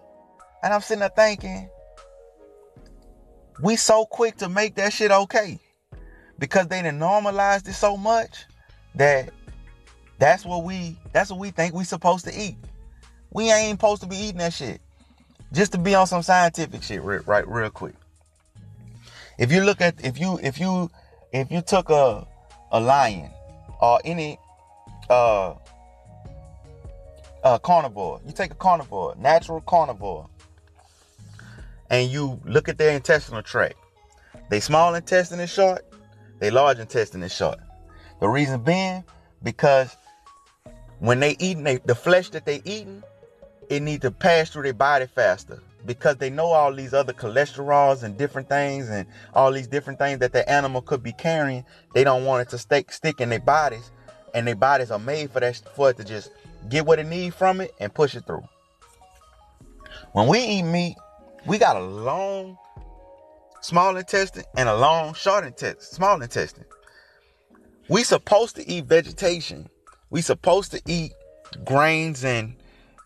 And 0.62 0.74
I'm 0.74 0.80
sitting 0.80 1.00
there 1.00 1.10
thinking, 1.10 1.70
we 3.62 3.76
so 3.76 4.04
quick 4.04 4.36
to 4.38 4.48
make 4.48 4.74
that 4.76 4.92
shit 4.92 5.10
okay. 5.10 5.58
Because 6.38 6.68
they 6.68 6.82
done 6.82 6.98
normalized 6.98 7.68
it 7.68 7.74
so 7.74 7.96
much 7.96 8.46
that 8.94 9.30
that's 10.18 10.44
what 10.44 10.64
we 10.64 10.98
that's 11.12 11.30
what 11.30 11.38
we 11.38 11.50
think 11.50 11.74
we 11.74 11.84
supposed 11.84 12.24
to 12.26 12.34
eat. 12.34 12.56
We 13.30 13.50
ain't 13.50 13.78
supposed 13.78 14.02
to 14.02 14.08
be 14.08 14.16
eating 14.16 14.38
that 14.38 14.52
shit. 14.52 14.80
Just 15.52 15.72
to 15.72 15.78
be 15.78 15.94
on 15.94 16.06
some 16.06 16.22
scientific 16.22 16.82
shit 16.82 17.02
right, 17.02 17.26
right 17.26 17.46
real 17.46 17.70
quick. 17.70 17.94
If 19.38 19.52
you 19.52 19.62
look 19.64 19.80
at 19.80 20.02
if 20.04 20.18
you 20.18 20.38
if 20.42 20.58
you 20.58 20.90
if 21.32 21.50
you 21.50 21.60
took 21.60 21.90
a 21.90 22.26
a 22.72 22.80
lion 22.80 23.30
or 23.80 24.00
any 24.04 24.38
uh, 25.08 25.54
uh, 27.44 27.58
carnivore. 27.58 28.20
You 28.26 28.32
take 28.32 28.50
a 28.50 28.56
carnivore, 28.56 29.14
natural 29.18 29.60
carnivore, 29.60 30.28
and 31.88 32.10
you 32.10 32.40
look 32.44 32.68
at 32.68 32.78
their 32.78 32.94
intestinal 32.94 33.42
tract. 33.42 33.76
They 34.48 34.60
small 34.60 34.94
intestine 34.94 35.40
is 35.40 35.50
short, 35.50 35.84
they 36.38 36.50
large 36.50 36.78
intestine 36.78 37.22
is 37.22 37.34
short. 37.34 37.58
The 38.20 38.28
reason 38.28 38.62
being 38.62 39.04
because 39.42 39.96
when 40.98 41.20
they 41.20 41.36
eating 41.38 41.64
they, 41.64 41.78
the 41.78 41.94
flesh 41.94 42.30
that 42.30 42.44
they 42.44 42.60
eating, 42.64 43.02
it 43.68 43.80
need 43.80 44.02
to 44.02 44.10
pass 44.10 44.50
through 44.50 44.64
their 44.64 44.74
body 44.74 45.06
faster 45.06 45.62
because 45.86 46.16
they 46.16 46.28
know 46.28 46.48
all 46.48 46.74
these 46.74 46.92
other 46.92 47.12
cholesterols 47.12 48.02
and 48.02 48.18
different 48.18 48.48
things 48.48 48.90
and 48.90 49.06
all 49.32 49.50
these 49.50 49.68
different 49.68 49.98
things 49.98 50.18
that 50.18 50.32
the 50.32 50.46
animal 50.50 50.82
could 50.82 51.02
be 51.02 51.12
carrying. 51.12 51.64
They 51.94 52.04
don't 52.04 52.24
want 52.24 52.46
it 52.46 52.50
to 52.50 52.58
stick 52.58 52.92
stick 52.92 53.20
in 53.20 53.30
their 53.30 53.40
bodies 53.40 53.90
and 54.34 54.46
their 54.46 54.56
bodies 54.56 54.90
are 54.90 54.98
made 54.98 55.30
for 55.30 55.40
that 55.40 55.62
for 55.74 55.90
it 55.90 55.96
to 55.96 56.04
just 56.04 56.30
get 56.68 56.86
what 56.86 56.98
it 56.98 57.06
need 57.06 57.34
from 57.34 57.60
it 57.60 57.74
and 57.80 57.92
push 57.92 58.14
it 58.14 58.26
through. 58.26 58.44
When 60.12 60.26
we 60.26 60.40
eat 60.40 60.62
meat, 60.62 60.96
we 61.46 61.58
got 61.58 61.76
a 61.76 61.80
long 61.80 62.58
small 63.62 63.96
intestine 63.96 64.44
and 64.56 64.68
a 64.68 64.76
long 64.76 65.14
short 65.14 65.44
intestine, 65.44 65.80
small 65.80 66.20
intestine. 66.22 66.64
We 67.88 68.04
supposed 68.04 68.56
to 68.56 68.68
eat 68.68 68.86
vegetation. 68.86 69.68
We 70.10 70.22
supposed 70.22 70.72
to 70.72 70.82
eat 70.86 71.12
grains 71.64 72.24
and 72.24 72.56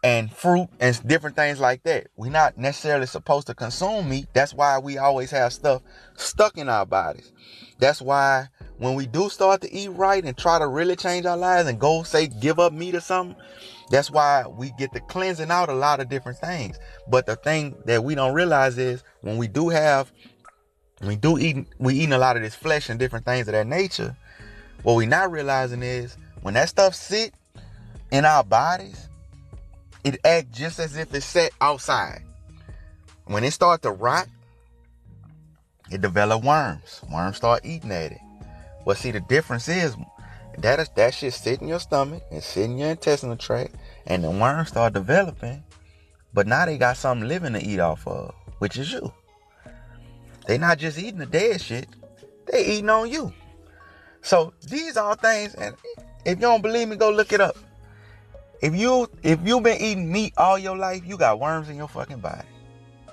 and 0.04 0.30
fruit 0.30 0.68
and 0.80 1.08
different 1.08 1.34
things 1.34 1.58
like 1.58 1.82
that. 1.84 2.08
We're 2.14 2.30
not 2.30 2.58
necessarily 2.58 3.06
supposed 3.06 3.46
to 3.46 3.54
consume 3.54 4.10
meat. 4.10 4.26
That's 4.34 4.52
why 4.52 4.78
we 4.78 4.98
always 4.98 5.30
have 5.30 5.54
stuff 5.54 5.80
stuck 6.14 6.58
in 6.58 6.68
our 6.68 6.84
bodies. 6.84 7.32
That's 7.78 8.02
why 8.02 8.48
when 8.76 8.96
we 8.96 9.06
do 9.06 9.30
start 9.30 9.62
to 9.62 9.72
eat 9.72 9.88
right 9.88 10.22
and 10.22 10.36
try 10.36 10.58
to 10.58 10.66
really 10.66 10.94
change 10.94 11.24
our 11.24 11.38
lives 11.38 11.68
and 11.70 11.80
go 11.80 12.02
say 12.02 12.26
give 12.26 12.58
up 12.58 12.74
meat 12.74 12.94
or 12.94 13.00
something, 13.00 13.34
that's 13.90 14.10
why 14.10 14.44
we 14.46 14.72
get 14.78 14.92
the 14.92 15.00
cleansing 15.00 15.50
out 15.50 15.70
a 15.70 15.74
lot 15.74 16.00
of 16.00 16.10
different 16.10 16.36
things. 16.36 16.78
But 17.08 17.24
the 17.24 17.36
thing 17.36 17.74
that 17.86 18.04
we 18.04 18.14
don't 18.14 18.34
realize 18.34 18.76
is 18.76 19.02
when 19.22 19.38
we 19.38 19.48
do 19.48 19.70
have, 19.70 20.12
we 21.00 21.16
do 21.16 21.38
eat, 21.38 21.66
we 21.78 21.94
eating 21.94 22.12
a 22.12 22.18
lot 22.18 22.36
of 22.36 22.42
this 22.42 22.54
flesh 22.54 22.90
and 22.90 22.98
different 22.98 23.24
things 23.24 23.48
of 23.48 23.52
that 23.52 23.66
nature. 23.66 24.14
What 24.82 24.96
we 24.96 25.06
not 25.06 25.30
realizing 25.30 25.82
is 25.82 26.18
when 26.42 26.52
that 26.54 26.68
stuff 26.68 26.94
sit 26.94 27.32
in 28.10 28.26
our 28.26 28.44
bodies, 28.44 29.08
it 30.04 30.20
act 30.24 30.52
just 30.52 30.78
as 30.78 30.96
if 30.96 31.12
it's 31.14 31.26
set 31.26 31.52
outside. 31.60 32.22
When 33.24 33.42
it 33.42 33.52
start 33.52 33.82
to 33.82 33.90
rot, 33.90 34.28
it 35.90 36.00
develop 36.00 36.44
worms. 36.44 37.00
Worms 37.10 37.36
start 37.36 37.64
eating 37.64 37.90
at 37.90 38.12
it. 38.12 38.20
Well, 38.84 38.96
see, 38.96 39.10
the 39.10 39.20
difference 39.20 39.68
is 39.68 39.96
that 40.58 40.78
is 40.78 40.88
that 40.90 41.14
shit 41.14 41.32
sit 41.32 41.60
in 41.60 41.68
your 41.68 41.80
stomach 41.80 42.22
and 42.30 42.42
sit 42.42 42.64
in 42.64 42.78
your 42.78 42.90
intestinal 42.90 43.36
tract, 43.36 43.74
and 44.06 44.22
the 44.22 44.30
worms 44.30 44.68
start 44.68 44.92
developing. 44.92 45.64
But 46.32 46.46
now 46.46 46.66
they 46.66 46.78
got 46.78 46.96
something 46.96 47.26
living 47.26 47.54
to 47.54 47.62
eat 47.64 47.80
off 47.80 48.06
of, 48.06 48.34
which 48.58 48.76
is 48.76 48.92
you. 48.92 49.12
They 50.46 50.58
not 50.58 50.78
just 50.78 50.98
eating 50.98 51.18
the 51.18 51.26
dead 51.26 51.60
shit; 51.60 51.88
they 52.46 52.66
eating 52.66 52.90
on 52.90 53.10
you. 53.10 53.32
So 54.20 54.52
these 54.68 54.96
are 54.96 55.16
things, 55.16 55.54
and 55.54 55.74
if 56.24 56.36
you 56.38 56.42
don't 56.42 56.62
believe 56.62 56.88
me, 56.88 56.96
go 56.96 57.10
look 57.10 57.32
it 57.32 57.40
up. 57.40 57.56
If 58.64 58.74
you 58.74 59.10
if 59.22 59.38
you've 59.44 59.62
been 59.62 59.78
eating 59.78 60.10
meat 60.10 60.32
all 60.38 60.58
your 60.58 60.74
life, 60.74 61.02
you 61.04 61.18
got 61.18 61.38
worms 61.38 61.68
in 61.68 61.76
your 61.76 61.86
fucking 61.86 62.20
body. 62.20 62.48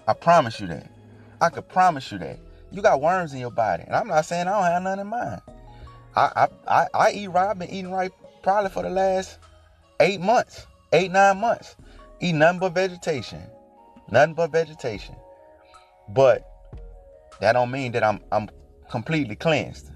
I 0.08 0.14
promise 0.14 0.62
you 0.62 0.68
that. 0.68 0.90
I 1.42 1.50
could 1.50 1.68
promise 1.68 2.10
you 2.10 2.20
that. 2.20 2.40
You 2.72 2.82
got 2.82 3.02
worms 3.02 3.34
in 3.34 3.40
your 3.40 3.52
body. 3.52 3.84
And 3.86 3.94
I'm 3.94 4.08
not 4.08 4.24
saying 4.24 4.48
I 4.48 4.52
don't 4.52 4.64
have 4.64 4.82
none 4.82 5.00
in 5.00 5.08
mine. 5.08 5.42
I, 6.16 6.48
I, 6.70 6.88
I, 6.94 7.12
eat 7.12 7.28
right. 7.28 7.50
I've 7.50 7.60
been 7.60 7.70
eating 7.70 7.92
right 7.92 8.12
probably 8.44 8.70
for 8.70 8.82
the 8.82 8.90
last 8.90 9.40
eight 10.00 10.22
months, 10.22 10.68
eight, 10.94 11.12
nine 11.12 11.38
months. 11.42 11.76
Eat 12.22 12.32
nothing 12.32 12.62
but 12.62 12.74
vegetation. 12.74 13.42
Nothing 14.10 14.36
but 14.36 14.54
vegetation. 14.54 15.18
But 16.08 16.50
that 17.42 17.52
don't 17.52 17.72
mean 17.72 17.92
that 17.92 18.06
I'm 18.06 18.22
I'm 18.32 18.50
completely 18.90 19.36
cleansed. 19.36 19.92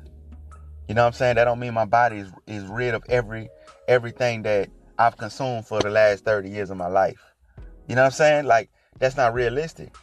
You 0.89 0.95
know 0.95 1.03
what 1.03 1.07
I'm 1.07 1.13
saying? 1.13 1.35
That 1.35 1.45
don't 1.45 1.59
mean 1.59 1.73
my 1.73 1.85
body 1.85 2.17
is, 2.17 2.29
is 2.45 2.65
rid 2.65 2.93
of 2.93 3.05
every 3.07 3.47
everything 3.87 4.41
that 4.41 4.69
I've 4.97 5.17
consumed 5.17 5.67
for 5.67 5.81
the 5.81 5.89
last 5.89 6.23
30 6.23 6.49
years 6.49 6.69
of 6.69 6.77
my 6.77 6.87
life. 6.87 7.21
You 7.87 7.95
know 7.95 8.01
what 8.01 8.07
I'm 8.07 8.11
saying? 8.11 8.45
Like 8.45 8.69
that's 8.99 9.17
not 9.17 9.33
realistic. 9.33 9.95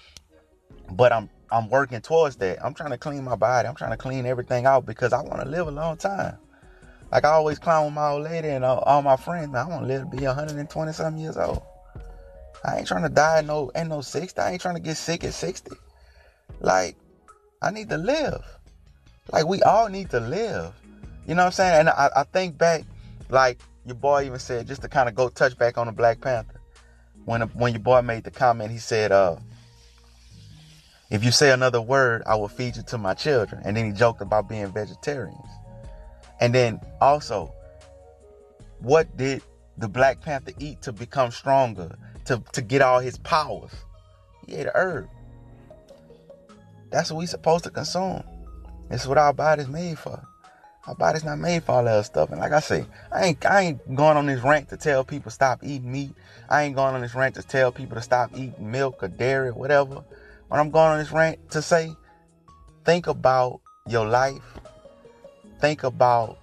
But 0.93 1.13
I'm 1.13 1.31
I'm 1.51 1.69
working 1.69 2.01
towards 2.01 2.37
that. 2.37 2.65
I'm 2.65 2.75
trying 2.75 2.91
to 2.91 2.99
clean 2.99 3.25
my 3.25 3.37
body. 3.37 3.69
I'm 3.69 3.75
trying 3.75 3.91
to 3.91 3.97
clean 3.97 4.27
everything 4.27 4.67
out 4.67 4.87
because 4.87 5.13
I 5.13 5.23
want 5.23 5.43
to 5.43 5.49
live 5.49 5.69
a 5.69 5.71
long 5.71 5.97
time. 5.97 6.37
Like 7.11 7.25
I 7.25 7.31
always 7.31 7.59
clown 7.59 7.87
with 7.87 7.95
my 7.95 8.09
old 8.09 8.25
lady 8.25 8.49
and 8.49 8.65
all, 8.65 8.79
all 8.81 9.03
my 9.03 9.17
friends. 9.17 9.53
Man, 9.53 9.67
I 9.67 9.69
want 9.69 9.83
to 9.83 9.87
live 9.87 10.11
to 10.11 10.17
be 10.17 10.25
120 10.25 10.93
something 10.93 11.23
years 11.23 11.37
old. 11.37 11.63
I 12.65 12.79
ain't 12.79 12.87
trying 12.87 13.03
to 13.03 13.09
die 13.09 13.39
at 13.39 13.47
no 13.47 13.71
ain't 13.75 13.89
no 13.89 14.01
60. 14.01 14.41
I 14.41 14.53
ain't 14.53 14.63
trying 14.63 14.77
to 14.77 14.81
get 14.81 14.97
sick 14.97 15.25
at 15.25 15.35
60. 15.35 15.73
Like 16.61 16.97
I 17.61 17.71
need 17.71 17.89
to 17.91 17.99
live. 17.99 18.45
Like 19.31 19.47
we 19.47 19.63
all 19.63 19.89
need 19.89 20.11
to 20.11 20.21
live. 20.21 20.75
You 21.27 21.35
know 21.35 21.43
what 21.43 21.47
I'm 21.47 21.53
saying? 21.53 21.81
And 21.81 21.89
I, 21.89 22.11
I 22.17 22.23
think 22.25 22.59
back, 22.59 22.85
like 23.29 23.61
your 23.85 23.97
boy 23.97 24.25
even 24.25 24.39
said, 24.39 24.67
just 24.67 24.83
to 24.83 24.89
kind 24.89 25.09
of 25.09 25.15
go 25.15 25.29
touch 25.29 25.57
back 25.59 25.79
on 25.79 25.87
the 25.87 25.93
Black 25.93 26.21
Panther. 26.21 26.61
When 27.25 27.43
when 27.43 27.73
your 27.73 27.83
boy 27.83 28.03
made 28.03 28.25
the 28.25 28.31
comment, 28.31 28.71
he 28.71 28.79
said, 28.79 29.13
uh, 29.13 29.37
if 31.11 31.23
you 31.23 31.31
say 31.31 31.51
another 31.51 31.81
word, 31.81 32.23
I 32.27 32.37
will 32.37 32.49
feed 32.49 32.77
you 32.77 32.83
to 32.85 32.99
my 32.99 33.15
children. 33.15 33.63
And 33.65 33.77
then 33.77 33.87
he 33.87 33.93
joked 33.93 34.23
about 34.23 34.49
being 34.49 34.67
vegetarians. 34.73 35.37
And 36.41 36.55
then 36.55 36.81
also, 37.01 37.53
what 38.81 39.17
did 39.17 39.43
the 39.79 39.89
Black 39.89 40.21
Panther 40.21 40.53
eat 40.59 40.83
to 40.83 40.93
become 40.93 41.31
stronger, 41.31 41.97
to, 42.25 42.43
to 42.53 42.63
get 42.63 42.83
all 42.83 42.99
his 42.99 43.19
powers? 43.19 43.73
He 44.47 44.55
ate 44.55 44.67
a 44.67 44.73
herb. 44.75 45.09
That's 46.91 47.13
what 47.13 47.19
we 47.19 47.27
supposed 47.27 47.65
to 47.65 47.71
consume. 47.71 48.25
It's 48.91 49.07
what 49.07 49.19
our 49.19 49.33
body's 49.33 49.69
made 49.69 49.99
for. 49.99 50.27
Our 50.87 50.97
body's 50.97 51.25
not 51.25 51.39
made 51.39 51.63
for 51.63 51.73
all 51.73 51.85
that 51.85 52.05
stuff. 52.05 52.31
And 52.31 52.41
like 52.41 52.53
I 52.53 52.61
say, 52.61 52.87
I 53.13 53.27
ain't 53.27 53.47
I 53.47 53.61
ain't 53.61 53.95
going 53.95 54.17
on 54.17 54.27
this 54.27 54.43
rant 54.43 54.69
to 54.71 54.77
tell 54.77 55.05
people 55.05 55.31
stop 55.31 55.61
eating 55.63 55.93
meat. 55.93 56.15
I 56.49 56.63
ain't 56.63 56.75
going 56.75 56.95
on 56.95 57.03
this 57.03 57.15
rant 57.15 57.37
to 57.37 57.43
tell 57.43 57.71
people 57.71 57.97
to 57.97 58.03
stop 58.03 58.31
eating 58.35 58.71
milk 58.71 59.03
or 59.03 59.09
dairy, 59.09 59.51
or 59.51 59.55
whatever 59.55 60.03
when 60.53 60.61
I'm 60.61 60.71
going 60.71 60.91
on 60.93 60.99
this 60.99 61.11
rant 61.11 61.51
to 61.53 61.63
say, 61.63 61.97
think 62.85 63.07
about 63.07 63.61
your 63.89 64.07
life. 64.07 64.43
Think 65.61 65.83
about 65.83 66.39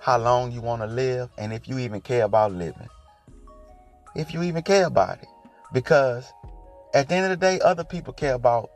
how 0.00 0.18
long 0.18 0.50
you 0.50 0.60
want 0.60 0.82
to 0.82 0.88
live 0.88 1.30
and 1.38 1.52
if 1.52 1.68
you 1.68 1.78
even 1.78 2.00
care 2.00 2.24
about 2.24 2.52
living. 2.52 2.88
If 4.16 4.34
you 4.34 4.42
even 4.42 4.62
care 4.62 4.86
about 4.86 5.22
it. 5.22 5.28
Because 5.72 6.32
at 6.92 7.08
the 7.08 7.14
end 7.14 7.30
of 7.30 7.38
the 7.38 7.46
day, 7.46 7.60
other 7.60 7.84
people 7.84 8.12
care 8.12 8.34
about 8.34 8.70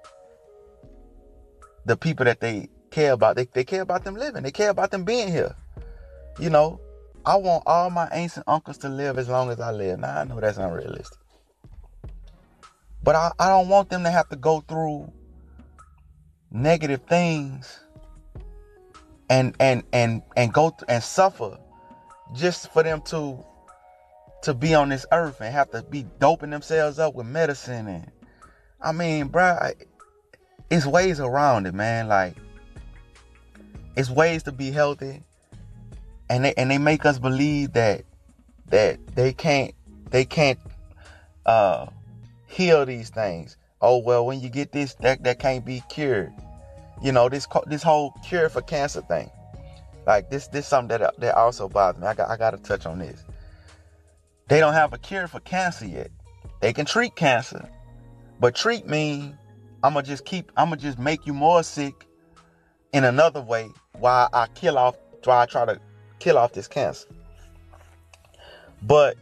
the 1.84 1.96
people 1.96 2.26
that 2.26 2.38
they 2.38 2.68
care 2.96 3.12
about. 3.12 3.36
They, 3.36 3.44
they 3.44 3.64
care 3.64 3.82
about 3.82 4.04
them 4.04 4.16
living. 4.16 4.42
They 4.42 4.50
care 4.50 4.70
about 4.70 4.90
them 4.90 5.04
being 5.04 5.30
here. 5.30 5.54
You 6.38 6.48
know, 6.48 6.80
I 7.26 7.36
want 7.36 7.64
all 7.66 7.90
my 7.90 8.06
aunts 8.06 8.36
and 8.36 8.44
uncles 8.46 8.78
to 8.78 8.88
live 8.88 9.18
as 9.18 9.28
long 9.28 9.50
as 9.50 9.60
I 9.60 9.70
live. 9.70 9.98
Now 9.98 10.20
I 10.20 10.24
know 10.24 10.40
that's 10.40 10.56
unrealistic. 10.56 11.18
But 13.04 13.14
I, 13.14 13.32
I 13.38 13.48
don't 13.50 13.68
want 13.68 13.90
them 13.90 14.02
to 14.04 14.10
have 14.10 14.30
to 14.30 14.36
go 14.36 14.60
through 14.60 15.12
negative 16.50 17.02
things 17.06 17.80
and 19.28 19.54
and 19.60 19.82
and 19.92 20.22
and 20.36 20.52
go 20.52 20.70
th- 20.70 20.84
and 20.88 21.02
suffer 21.02 21.58
just 22.34 22.72
for 22.72 22.82
them 22.82 23.02
to 23.02 23.44
to 24.42 24.54
be 24.54 24.74
on 24.74 24.88
this 24.88 25.04
earth 25.12 25.40
and 25.40 25.52
have 25.52 25.70
to 25.72 25.82
be 25.82 26.06
doping 26.18 26.50
themselves 26.50 26.98
up 26.98 27.14
with 27.14 27.26
medicine 27.26 27.88
and 27.88 28.10
I 28.80 28.92
mean, 28.92 29.28
bruh, 29.28 29.74
it's 30.70 30.86
ways 30.86 31.18
around 31.18 31.66
it, 31.66 31.74
man. 31.74 32.08
Like 32.08 32.36
it's 33.96 34.10
ways 34.10 34.42
to 34.44 34.52
be 34.52 34.70
healthy, 34.70 35.22
and 36.28 36.44
they 36.44 36.54
and 36.54 36.70
they 36.70 36.78
make 36.78 37.04
us 37.06 37.18
believe 37.18 37.72
that 37.72 38.04
that 38.68 38.98
they 39.14 39.32
can't 39.32 39.74
they 40.10 40.24
can't 40.24 40.58
uh 41.46 41.86
heal 42.46 42.84
these 42.84 43.10
things. 43.10 43.56
Oh 43.80 43.98
well, 43.98 44.26
when 44.26 44.40
you 44.40 44.48
get 44.48 44.72
this, 44.72 44.94
that 44.96 45.24
that 45.24 45.38
can't 45.38 45.64
be 45.64 45.82
cured. 45.88 46.32
You 47.02 47.12
know 47.12 47.28
this 47.28 47.46
this 47.66 47.82
whole 47.82 48.12
cure 48.26 48.48
for 48.48 48.62
cancer 48.62 49.02
thing. 49.02 49.30
Like 50.06 50.30
this 50.30 50.46
this 50.48 50.66
something 50.66 50.98
that 50.98 51.18
that 51.18 51.34
also 51.34 51.68
bothers 51.68 52.00
me. 52.00 52.06
I 52.06 52.14
got 52.14 52.30
I 52.30 52.36
got 52.36 52.50
to 52.52 52.58
touch 52.58 52.86
on 52.86 52.98
this. 52.98 53.24
They 54.48 54.60
don't 54.60 54.74
have 54.74 54.92
a 54.92 54.98
cure 54.98 55.26
for 55.26 55.40
cancer 55.40 55.86
yet. 55.86 56.10
They 56.60 56.72
can 56.72 56.86
treat 56.86 57.16
cancer, 57.16 57.68
but 58.40 58.54
treat 58.54 58.86
mean 58.86 59.36
I'm 59.82 59.94
gonna 59.94 60.06
just 60.06 60.24
keep 60.24 60.52
I'm 60.56 60.68
gonna 60.68 60.80
just 60.80 60.98
make 60.98 61.26
you 61.26 61.34
more 61.34 61.62
sick 61.62 62.06
in 62.92 63.04
another 63.04 63.40
way 63.40 63.68
while 63.98 64.28
I 64.32 64.46
kill 64.48 64.78
off 64.78 64.96
why 65.24 65.42
I 65.42 65.46
try 65.46 65.64
to 65.64 65.80
kill 66.18 66.38
off 66.38 66.52
this 66.52 66.68
cancer. 66.68 67.08
But 68.82 69.16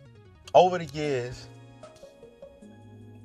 over 0.55 0.79
the 0.79 0.87
years, 0.87 1.49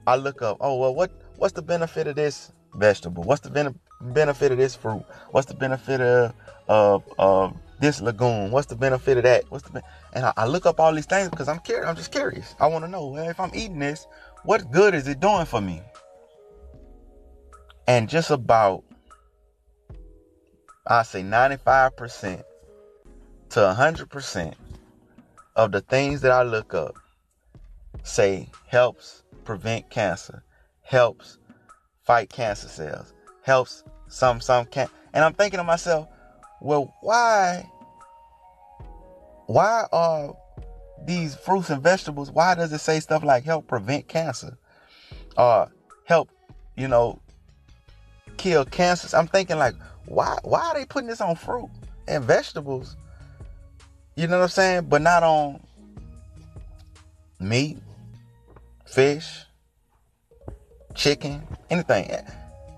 I 0.07 0.15
look 0.15 0.41
up, 0.41 0.57
oh 0.61 0.77
well, 0.77 0.95
what 0.95 1.11
what's 1.37 1.53
the 1.53 1.61
benefit 1.61 2.07
of 2.07 2.15
this 2.15 2.51
vegetable? 2.75 3.23
What's 3.23 3.41
the 3.41 3.49
ben- 3.49 3.79
benefit 4.01 4.51
of 4.51 4.57
this 4.57 4.75
fruit? 4.75 5.03
What's 5.31 5.47
the 5.47 5.53
benefit 5.53 6.01
of 6.01 6.33
of, 6.67 7.03
of 7.17 7.57
this 7.79 8.01
legume? 8.01 8.51
What's 8.51 8.67
the 8.67 8.75
benefit 8.75 9.17
of 9.17 9.23
that? 9.23 9.43
What's 9.49 9.69
the 9.69 9.81
and 10.13 10.25
I, 10.25 10.33
I, 10.37 10.47
look 10.47 10.65
up 10.65 10.79
all 10.79 10.93
these 10.93 11.05
things 11.05 11.29
because 11.29 11.47
I'm 11.47 11.59
curious. 11.59 11.87
I'm 11.87 11.95
just 11.95 12.11
curious. 12.11 12.55
I 12.59 12.67
want 12.67 12.85
to 12.85 12.89
know 12.89 13.07
well, 13.07 13.29
if 13.29 13.39
I'm 13.39 13.51
eating 13.53 13.79
this, 13.79 14.07
what 14.43 14.71
good 14.71 14.93
is 14.95 15.07
it 15.07 15.19
doing 15.19 15.45
for 15.45 15.61
me? 15.61 15.81
And 17.87 18.07
just 18.07 18.29
about, 18.29 18.83
I 20.91 21.03
say 21.03 21.21
95% 21.21 22.43
to 23.49 23.59
100% 23.59 24.53
of 25.55 25.71
the 25.71 25.81
things 25.81 26.21
that 26.21 26.31
I 26.31 26.41
look 26.41 26.73
up 26.73 26.95
say 28.01 28.49
helps 28.67 29.21
prevent 29.45 29.91
cancer, 29.91 30.43
helps 30.81 31.37
fight 32.01 32.29
cancer 32.29 32.67
cells, 32.67 33.13
helps 33.43 33.83
some 34.07 34.41
some 34.41 34.65
can 34.65 34.89
and 35.13 35.23
I'm 35.23 35.33
thinking 35.33 35.59
to 35.59 35.63
myself, 35.63 36.07
well, 36.59 36.95
why 37.01 37.69
why 39.45 39.85
are 39.91 40.35
these 41.05 41.35
fruits 41.35 41.69
and 41.69 41.83
vegetables, 41.83 42.31
why 42.31 42.55
does 42.55 42.73
it 42.73 42.79
say 42.79 42.99
stuff 42.99 43.23
like 43.23 43.43
help 43.43 43.67
prevent 43.67 44.07
cancer? 44.07 44.57
Or 45.37 45.71
help, 46.05 46.29
you 46.75 46.87
know, 46.87 47.19
kill 48.37 48.65
cancers? 48.65 49.13
I'm 49.13 49.27
thinking 49.27 49.57
like, 49.57 49.75
why 50.09 50.37
why 50.43 50.69
are 50.69 50.73
they 50.73 50.85
putting 50.85 51.07
this 51.07 51.21
on 51.21 51.35
fruit 51.35 51.69
and 52.07 52.23
vegetables? 52.23 52.97
You 54.15 54.27
know 54.27 54.37
what 54.37 54.43
I'm 54.43 54.49
saying? 54.49 54.85
But 54.89 55.01
not 55.01 55.23
on 55.23 55.61
meat, 57.39 57.77
fish, 58.85 59.45
chicken, 60.95 61.43
anything. 61.69 62.11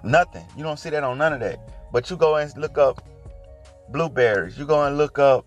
Nothing. 0.03 0.45
You 0.57 0.63
don't 0.63 0.77
see 0.77 0.89
that 0.89 1.03
on 1.03 1.17
none 1.17 1.33
of 1.33 1.39
that. 1.39 1.59
But 1.91 2.09
you 2.09 2.17
go 2.17 2.35
and 2.35 2.55
look 2.57 2.77
up 2.77 3.03
blueberries. 3.89 4.57
You 4.57 4.65
go 4.65 4.83
and 4.83 4.97
look 4.97 5.17
up 5.17 5.45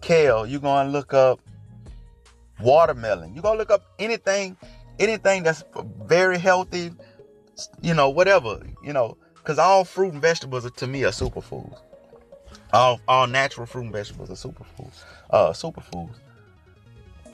kale. 0.00 0.46
You 0.46 0.60
go 0.60 0.76
and 0.76 0.92
look 0.92 1.12
up 1.14 1.40
watermelon. 2.60 3.34
You 3.34 3.42
go 3.42 3.54
look 3.54 3.70
up 3.70 3.82
anything, 3.98 4.56
anything 4.98 5.42
that's 5.42 5.64
very 6.04 6.38
healthy. 6.38 6.92
You 7.82 7.94
know, 7.94 8.08
whatever. 8.10 8.60
You 8.84 8.92
know, 8.92 9.16
because 9.48 9.58
all 9.58 9.82
fruit 9.82 10.12
and 10.12 10.20
vegetables 10.20 10.66
are, 10.66 10.70
to 10.70 10.86
me 10.86 11.04
are 11.04 11.10
superfoods. 11.10 11.80
All 12.70 13.00
all 13.08 13.26
natural 13.26 13.66
fruit 13.66 13.84
and 13.84 13.92
vegetables 13.92 14.28
are 14.28 14.34
superfoods. 14.34 15.02
Uh, 15.30 15.52
superfoods. 15.52 16.16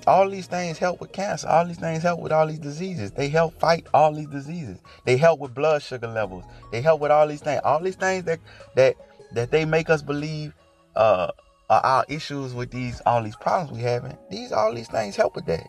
All 0.07 0.31
these 0.31 0.47
things 0.47 0.79
help 0.79 1.01
with 1.01 1.11
cancer. 1.11 1.49
All 1.49 1.67
these 1.67 1.81
things 1.81 2.05
help 2.05 2.21
with 2.21 2.31
all 2.31 2.47
these 2.47 2.61
diseases. 2.61 3.11
They 3.11 3.29
help 3.29 3.59
fight 3.59 3.89
all 3.93 4.15
these 4.15 4.29
diseases. 4.29 4.79
They 5.05 5.17
help 5.17 5.41
with 5.41 5.57
blood 5.57 5.83
sugar 5.83 6.07
levels. 6.07 6.45
They 6.71 6.81
help 6.81 7.01
with 7.01 7.11
all 7.11 7.27
these 7.27 7.41
things. 7.41 7.61
All 7.65 7.81
these 7.81 7.97
things 7.97 8.23
that 8.27 8.39
that 8.77 8.95
that 9.33 9.51
they 9.51 9.65
make 9.65 9.91
us 9.91 10.01
believe 10.01 10.55
uh, 10.95 11.33
are 11.69 11.81
our 11.81 12.05
issues 12.09 12.55
with 12.55 12.71
these 12.71 13.01
all 13.07 13.25
these 13.25 13.35
problems 13.35 13.77
we 13.77 13.83
having. 13.83 14.17
These 14.31 14.53
all 14.53 14.73
these 14.73 14.89
things 14.89 15.17
help 15.17 15.35
with 15.35 15.47
that. 15.47 15.67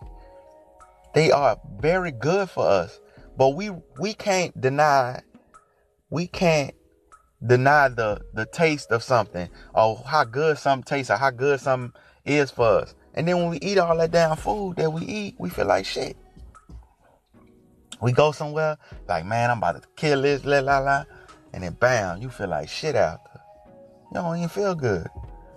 They 1.16 1.32
are 1.32 1.60
very 1.80 2.12
good 2.12 2.52
for 2.52 2.68
us, 2.68 3.00
but 3.36 3.56
we 3.56 3.72
we 4.00 4.14
can't 4.14 4.62
deny 4.62 5.24
we 6.16 6.28
can't 6.28 6.74
deny 7.46 7.90
the 7.90 8.22
the 8.34 8.46
taste 8.46 8.90
of 8.90 9.04
something 9.04 9.50
or 9.74 10.02
how 10.06 10.24
good 10.24 10.58
something 10.58 10.86
tastes 10.86 11.12
or 11.12 11.18
how 11.18 11.30
good 11.30 11.60
something 11.60 11.92
is 12.24 12.50
for 12.50 12.80
us. 12.80 12.96
And 13.16 13.28
then 13.28 13.36
when 13.36 13.50
we 13.50 13.60
eat 13.60 13.78
all 13.78 13.98
that 13.98 14.12
damn 14.12 14.38
food 14.38 14.78
that 14.78 14.94
we 14.94 15.02
eat, 15.02 15.36
we 15.38 15.50
feel 15.50 15.66
like 15.66 15.86
shit. 15.86 16.16
We 18.02 18.14
go 18.14 18.32
somewhere, 18.32 18.78
like, 19.10 19.26
man, 19.26 19.52
I'm 19.52 19.58
about 19.58 19.82
to 19.82 19.90
kill 19.98 20.22
this, 20.22 20.46
la 20.46 20.60
la 20.60 20.80
la. 20.80 21.04
And 21.52 21.64
then 21.64 21.74
bam, 21.74 22.22
you 22.22 22.30
feel 22.30 22.48
like 22.48 22.70
shit 22.70 22.96
after. 22.96 23.42
You 24.14 24.22
don't 24.22 24.38
even 24.38 24.48
feel 24.48 24.74
good. 24.74 25.08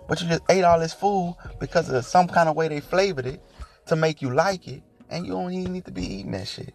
But 0.09 0.21
you 0.21 0.27
just 0.27 0.43
ate 0.49 0.65
all 0.65 0.81
this 0.81 0.93
food 0.93 1.37
because 1.61 1.89
of 1.89 2.03
some 2.03 2.27
kind 2.27 2.49
of 2.49 2.57
way 2.57 2.67
they 2.67 2.81
flavored 2.81 3.27
it 3.27 3.41
to 3.85 3.95
make 3.95 4.21
you 4.21 4.33
like 4.33 4.67
it. 4.67 4.83
And 5.09 5.25
you 5.25 5.31
don't 5.31 5.53
even 5.53 5.71
need 5.71 5.85
to 5.85 5.91
be 5.91 6.05
eating 6.15 6.31
that 6.31 6.49
shit. 6.49 6.73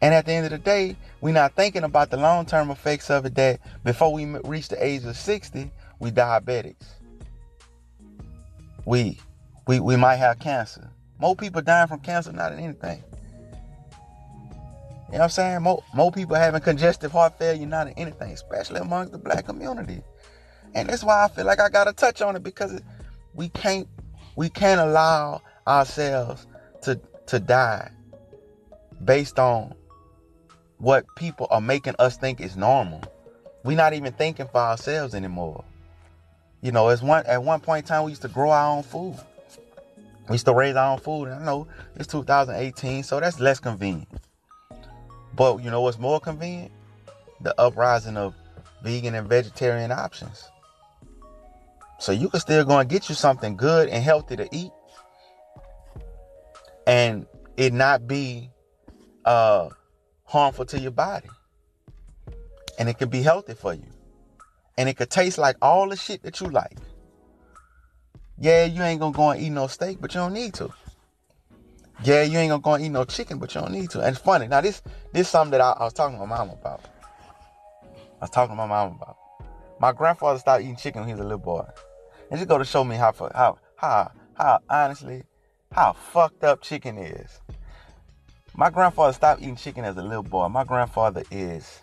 And 0.00 0.12
at 0.12 0.26
the 0.26 0.32
end 0.32 0.44
of 0.46 0.52
the 0.52 0.58
day, 0.58 0.96
we're 1.20 1.32
not 1.32 1.54
thinking 1.54 1.84
about 1.84 2.10
the 2.10 2.16
long 2.16 2.46
term 2.46 2.70
effects 2.70 3.10
of 3.10 3.24
it 3.26 3.34
that 3.36 3.60
before 3.84 4.12
we 4.12 4.26
reach 4.44 4.68
the 4.68 4.84
age 4.84 5.04
of 5.04 5.16
60, 5.16 5.70
we 5.98 6.10
diabetics 6.10 6.84
we 8.84 9.18
we 9.66 9.80
we 9.80 9.96
might 9.96 10.16
have 10.16 10.38
cancer. 10.38 10.90
More 11.18 11.36
people 11.36 11.62
dying 11.62 11.88
from 11.88 12.00
cancer 12.00 12.32
not 12.32 12.50
than 12.50 12.60
anything. 12.60 13.02
You 15.08 15.18
know 15.18 15.18
what 15.18 15.22
I'm 15.24 15.30
saying? 15.30 15.62
More, 15.62 15.82
more 15.94 16.10
people 16.10 16.34
having 16.34 16.60
congestive 16.60 17.12
heart 17.12 17.38
failure 17.38 17.66
not 17.66 17.86
than 17.86 17.94
anything, 17.96 18.32
especially 18.32 18.80
amongst 18.80 19.12
the 19.12 19.18
black 19.18 19.46
community. 19.46 20.02
And 20.74 20.88
that's 20.88 21.04
why 21.04 21.24
I 21.24 21.28
feel 21.28 21.44
like 21.44 21.60
I 21.60 21.68
gotta 21.68 21.92
touch 21.92 22.20
on 22.20 22.34
it 22.34 22.42
because 22.42 22.80
we 23.32 23.48
can't 23.50 23.88
we 24.36 24.48
can't 24.48 24.80
allow 24.80 25.42
ourselves 25.66 26.46
to 26.82 27.00
to 27.26 27.38
die 27.38 27.90
based 29.04 29.38
on 29.38 29.74
what 30.84 31.06
people 31.16 31.46
are 31.50 31.62
making 31.62 31.94
us 31.98 32.18
think 32.18 32.42
is 32.42 32.58
normal. 32.58 33.02
We're 33.64 33.74
not 33.74 33.94
even 33.94 34.12
thinking 34.12 34.46
for 34.52 34.58
ourselves 34.58 35.14
anymore. 35.14 35.64
You 36.60 36.72
know, 36.72 36.88
as 36.88 37.02
one 37.02 37.24
at 37.24 37.42
one 37.42 37.60
point 37.60 37.86
in 37.86 37.88
time 37.88 38.04
we 38.04 38.10
used 38.10 38.20
to 38.20 38.28
grow 38.28 38.50
our 38.50 38.76
own 38.76 38.82
food. 38.82 39.16
We 40.28 40.34
used 40.34 40.44
to 40.44 40.52
raise 40.52 40.76
our 40.76 40.92
own 40.92 40.98
food. 40.98 41.28
And 41.28 41.36
I 41.36 41.44
know 41.46 41.66
it's 41.96 42.06
2018, 42.08 43.02
so 43.02 43.18
that's 43.18 43.40
less 43.40 43.60
convenient. 43.60 44.08
But 45.34 45.62
you 45.64 45.70
know 45.70 45.80
what's 45.80 45.98
more 45.98 46.20
convenient? 46.20 46.70
The 47.40 47.58
uprising 47.58 48.18
of 48.18 48.34
vegan 48.82 49.14
and 49.14 49.26
vegetarian 49.26 49.90
options. 49.90 50.50
So 51.98 52.12
you 52.12 52.28
can 52.28 52.40
still 52.40 52.62
go 52.62 52.78
and 52.78 52.90
get 52.90 53.08
you 53.08 53.14
something 53.14 53.56
good 53.56 53.88
and 53.88 54.04
healthy 54.04 54.36
to 54.36 54.46
eat. 54.54 54.70
And 56.86 57.26
it 57.56 57.72
not 57.72 58.06
be 58.06 58.50
uh 59.24 59.70
harmful 60.24 60.64
to 60.66 60.78
your 60.78 60.90
body. 60.90 61.28
And 62.78 62.88
it 62.88 62.98
can 62.98 63.08
be 63.08 63.22
healthy 63.22 63.54
for 63.54 63.74
you 63.74 63.86
and 64.76 64.88
it 64.88 64.96
could 64.96 65.10
taste 65.10 65.38
like 65.38 65.56
all 65.62 65.88
the 65.88 65.96
shit 65.96 66.22
that 66.22 66.40
you 66.40 66.48
like. 66.48 66.76
Yeah, 68.38 68.64
you 68.64 68.82
ain't 68.82 69.00
gonna 69.00 69.14
go 69.14 69.30
and 69.30 69.40
eat 69.40 69.50
no 69.50 69.66
steak, 69.68 69.98
but 70.00 70.12
you 70.14 70.20
don't 70.20 70.32
need 70.34 70.54
to. 70.54 70.72
Yeah, 72.02 72.22
you 72.22 72.38
ain't 72.38 72.50
gonna 72.50 72.60
go 72.60 72.74
and 72.74 72.84
eat 72.84 72.88
no 72.88 73.04
chicken, 73.04 73.38
but 73.38 73.54
you 73.54 73.60
don't 73.60 73.72
need 73.72 73.90
to. 73.90 74.00
And 74.00 74.08
it's 74.08 74.18
funny. 74.18 74.48
Now 74.48 74.60
this 74.60 74.82
this 75.12 75.26
is 75.26 75.28
something 75.28 75.52
that 75.52 75.60
I, 75.60 75.72
I 75.72 75.84
was 75.84 75.92
talking 75.92 76.18
to 76.18 76.26
my 76.26 76.36
mom 76.36 76.50
about. 76.50 76.80
I 77.84 78.22
was 78.22 78.30
talking 78.30 78.52
to 78.52 78.56
my 78.56 78.66
mom 78.66 78.96
about. 78.96 79.16
My 79.78 79.92
grandfather 79.92 80.38
stopped 80.38 80.62
eating 80.62 80.76
chicken 80.76 81.02
when 81.02 81.08
he 81.08 81.14
was 81.14 81.20
a 81.20 81.24
little 81.24 81.38
boy. 81.38 81.64
And 82.30 82.38
just 82.38 82.48
go 82.48 82.58
to 82.58 82.64
show 82.64 82.82
me 82.82 82.96
how 82.96 83.12
how 83.34 83.58
how 83.76 84.10
how 84.36 84.58
honestly 84.68 85.22
how 85.70 85.92
fucked 85.92 86.42
up 86.42 86.60
chicken 86.62 86.98
is. 86.98 87.40
My 88.56 88.70
grandfather 88.70 89.12
stopped 89.12 89.42
eating 89.42 89.56
chicken 89.56 89.84
as 89.84 89.96
a 89.96 90.02
little 90.02 90.22
boy. 90.22 90.48
My 90.48 90.62
grandfather 90.62 91.24
is 91.30 91.80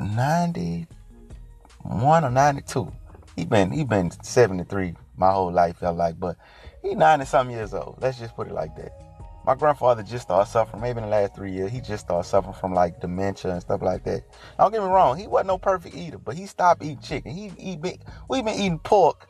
91 0.00 2.24
or 2.24 2.30
92. 2.30 2.92
He 3.36 3.44
been 3.44 3.70
he 3.70 3.84
been 3.84 4.10
73 4.10 4.94
my 5.16 5.30
whole 5.30 5.52
life 5.52 5.78
felt 5.78 5.96
like, 5.96 6.18
but 6.18 6.36
he 6.82 6.94
90 6.94 7.24
some 7.24 7.50
years 7.50 7.72
old. 7.72 7.98
Let's 8.00 8.18
just 8.18 8.34
put 8.34 8.48
it 8.48 8.52
like 8.52 8.74
that. 8.76 8.92
My 9.46 9.54
grandfather 9.54 10.02
just 10.02 10.24
started 10.24 10.50
suffering, 10.50 10.82
maybe 10.82 10.98
in 10.98 11.04
the 11.04 11.10
last 11.10 11.36
three 11.36 11.52
years, 11.52 11.70
he 11.70 11.80
just 11.80 12.06
started 12.06 12.28
suffering 12.28 12.54
from 12.54 12.74
like 12.74 13.00
dementia 13.00 13.52
and 13.52 13.60
stuff 13.60 13.80
like 13.80 14.02
that. 14.04 14.24
Don't 14.58 14.72
get 14.72 14.82
me 14.82 14.88
wrong, 14.88 15.16
he 15.16 15.28
wasn't 15.28 15.48
no 15.48 15.58
perfect 15.58 15.94
eater, 15.94 16.18
but 16.18 16.34
he 16.34 16.46
stopped 16.46 16.82
eating 16.82 16.98
chicken. 16.98 17.32
He 17.32 17.52
eat 17.56 17.80
big. 17.80 18.00
We've 18.28 18.44
been 18.44 18.54
eating 18.54 18.80
pork. 18.80 19.28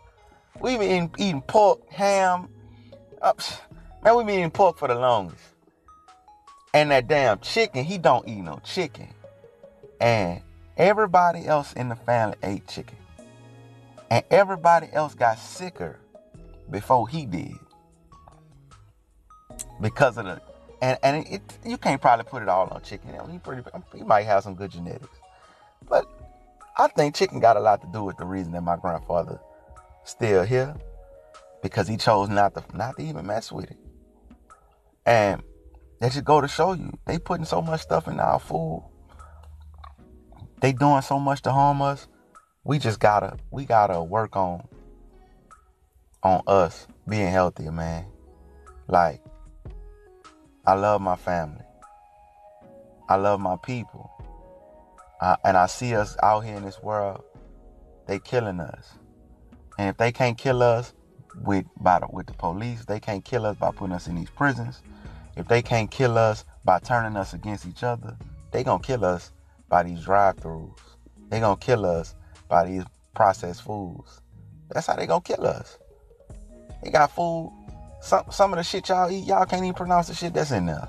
We've 0.58 0.78
been 0.78 0.90
eating, 0.90 1.14
eating 1.18 1.42
pork, 1.42 1.80
ham. 1.90 2.48
Uh, 3.20 3.34
man, 4.02 4.16
we've 4.16 4.26
been 4.26 4.38
eating 4.38 4.50
pork 4.50 4.78
for 4.78 4.88
the 4.88 4.94
longest. 4.94 5.42
And 6.74 6.90
that 6.90 7.08
damn 7.08 7.38
chicken, 7.40 7.84
he 7.84 7.98
don't 7.98 8.28
eat 8.28 8.42
no 8.42 8.60
chicken. 8.62 9.08
And 10.00 10.42
everybody 10.76 11.46
else 11.46 11.72
in 11.72 11.88
the 11.88 11.96
family 11.96 12.36
ate 12.42 12.66
chicken. 12.66 12.98
And 14.10 14.24
everybody 14.30 14.88
else 14.92 15.14
got 15.14 15.38
sicker 15.38 15.98
before 16.70 17.08
he 17.08 17.26
did 17.26 17.54
because 19.80 20.16
of 20.18 20.26
the 20.26 20.40
and 20.82 20.98
and 21.02 21.26
it, 21.26 21.42
you 21.64 21.78
can't 21.78 22.00
probably 22.00 22.24
put 22.24 22.42
it 22.42 22.48
all 22.48 22.68
on 22.68 22.82
chicken. 22.82 23.10
He 23.30 23.38
pretty 23.38 23.62
he 23.94 24.02
might 24.02 24.24
have 24.24 24.42
some 24.42 24.54
good 24.54 24.70
genetics, 24.70 25.18
but 25.88 26.06
I 26.76 26.88
think 26.88 27.14
chicken 27.14 27.40
got 27.40 27.56
a 27.56 27.60
lot 27.60 27.80
to 27.80 27.88
do 27.92 28.04
with 28.04 28.16
the 28.18 28.26
reason 28.26 28.52
that 28.52 28.62
my 28.62 28.76
grandfather 28.76 29.40
still 30.04 30.44
here 30.44 30.74
because 31.62 31.88
he 31.88 31.96
chose 31.96 32.28
not 32.28 32.54
to 32.54 32.64
not 32.76 32.96
to 32.96 33.02
even 33.02 33.26
mess 33.26 33.50
with 33.50 33.70
it. 33.70 33.78
And 35.06 35.42
that 36.00 36.12
should 36.12 36.24
go 36.24 36.40
to 36.40 36.48
show 36.48 36.72
you 36.72 36.92
they 37.06 37.18
putting 37.18 37.46
so 37.46 37.62
much 37.62 37.80
stuff 37.82 38.08
in 38.08 38.20
our 38.20 38.40
food. 38.40 38.84
They 40.60 40.72
doing 40.72 41.02
so 41.02 41.18
much 41.18 41.42
to 41.42 41.52
harm 41.52 41.80
us. 41.80 42.08
We 42.64 42.78
just 42.78 42.98
gotta 42.98 43.38
we 43.50 43.64
gotta 43.64 44.02
work 44.02 44.36
on 44.36 44.66
on 46.22 46.42
us 46.46 46.88
being 47.08 47.30
healthier, 47.30 47.70
man. 47.70 48.06
Like 48.88 49.22
I 50.66 50.74
love 50.74 51.00
my 51.00 51.16
family. 51.16 51.62
I 53.08 53.14
love 53.14 53.38
my 53.38 53.56
people. 53.56 54.10
And 55.44 55.56
I 55.56 55.66
see 55.66 55.94
us 55.94 56.16
out 56.22 56.40
here 56.40 56.56
in 56.56 56.64
this 56.64 56.82
world, 56.82 57.22
they 58.06 58.18
killing 58.18 58.60
us. 58.60 58.94
And 59.78 59.88
if 59.90 59.96
they 59.96 60.12
can't 60.12 60.36
kill 60.36 60.62
us 60.62 60.92
with 61.42 61.66
by 61.78 62.00
the, 62.00 62.08
with 62.10 62.26
the 62.26 62.32
police, 62.32 62.84
they 62.84 63.00
can't 63.00 63.24
kill 63.24 63.46
us 63.46 63.56
by 63.56 63.70
putting 63.70 63.94
us 63.94 64.08
in 64.08 64.16
these 64.16 64.30
prisons. 64.30 64.82
If 65.36 65.48
they 65.48 65.62
can't 65.62 65.90
kill 65.90 66.18
us 66.18 66.44
by 66.64 66.78
turning 66.78 67.16
us 67.16 67.34
against 67.34 67.66
each 67.66 67.82
other, 67.82 68.16
they 68.50 68.64
gonna 68.64 68.82
kill 68.82 69.04
us 69.04 69.32
by 69.68 69.82
these 69.82 70.02
drive-throughs. 70.04 70.78
They 71.28 71.40
gonna 71.40 71.56
kill 71.56 71.84
us 71.84 72.14
by 72.48 72.66
these 72.66 72.84
processed 73.14 73.62
foods. 73.62 74.20
That's 74.70 74.86
how 74.86 74.96
they 74.96 75.06
gonna 75.06 75.20
kill 75.20 75.46
us. 75.46 75.78
They 76.82 76.90
got 76.90 77.10
food 77.10 77.52
some 78.06 78.24
some 78.30 78.52
of 78.52 78.58
the 78.58 78.62
shit 78.62 78.88
y'all 78.88 79.10
eat, 79.10 79.24
y'all 79.24 79.46
can't 79.46 79.64
even 79.64 79.74
pronounce 79.74 80.06
the 80.08 80.14
shit 80.14 80.32
that's 80.32 80.52
in 80.52 80.66
there. 80.66 80.88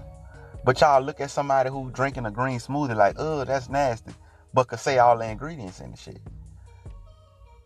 But 0.64 0.80
y'all 0.82 1.02
look 1.02 1.20
at 1.20 1.32
somebody 1.32 1.70
who 1.70 1.90
drinking 1.92 2.26
a 2.26 2.32
green 2.32 2.60
smoothie 2.60 2.96
like, 2.96 3.16
oh, 3.18 3.44
that's 3.44 3.70
nasty, 3.70 4.12
but 4.54 4.68
could 4.68 4.80
say 4.80 5.00
all 5.00 5.18
the 5.18 5.26
ingredients 5.26 5.80
in 5.80 5.92
the 5.92 5.98
shit. 5.98 6.22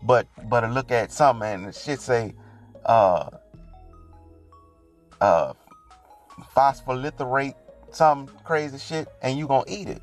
But 0.04 0.28
but 0.46 0.70
look 0.72 0.92
at 0.92 1.12
something 1.12 1.48
and 1.48 1.68
the 1.68 1.74
shit 1.74 2.00
say, 2.00 2.34
uh, 2.86 3.30
uh, 5.20 5.54
phospholiterate, 6.56 7.56
some 7.92 8.28
crazy 8.44 8.78
shit, 8.78 9.08
and 9.22 9.38
you 9.38 9.48
gonna 9.48 9.64
eat 9.68 9.88
it, 9.88 10.02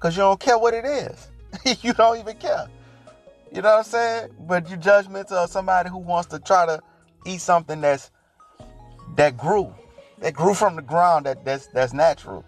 cause 0.00 0.16
you 0.16 0.22
don't 0.22 0.40
care 0.40 0.58
what 0.58 0.74
it 0.74 0.84
is. 0.84 1.28
you 1.82 1.92
don't 1.92 2.18
even 2.18 2.36
care. 2.36 2.68
You 3.52 3.62
know 3.62 3.70
what 3.70 3.78
I'm 3.78 3.84
saying? 3.84 4.30
But 4.40 4.68
you 4.70 4.76
judgmental 4.76 5.32
of 5.32 5.50
somebody 5.50 5.88
who 5.88 5.98
wants 5.98 6.28
to 6.28 6.38
try 6.38 6.66
to 6.66 6.82
eat 7.24 7.40
something 7.40 7.80
that's 7.80 8.10
that 9.16 9.36
grew, 9.36 9.74
that 10.18 10.34
grew 10.34 10.54
from 10.54 10.76
the 10.76 10.82
ground 10.82 11.26
that 11.26 11.44
that's 11.44 11.66
that's 11.68 11.92
natural, 11.92 12.44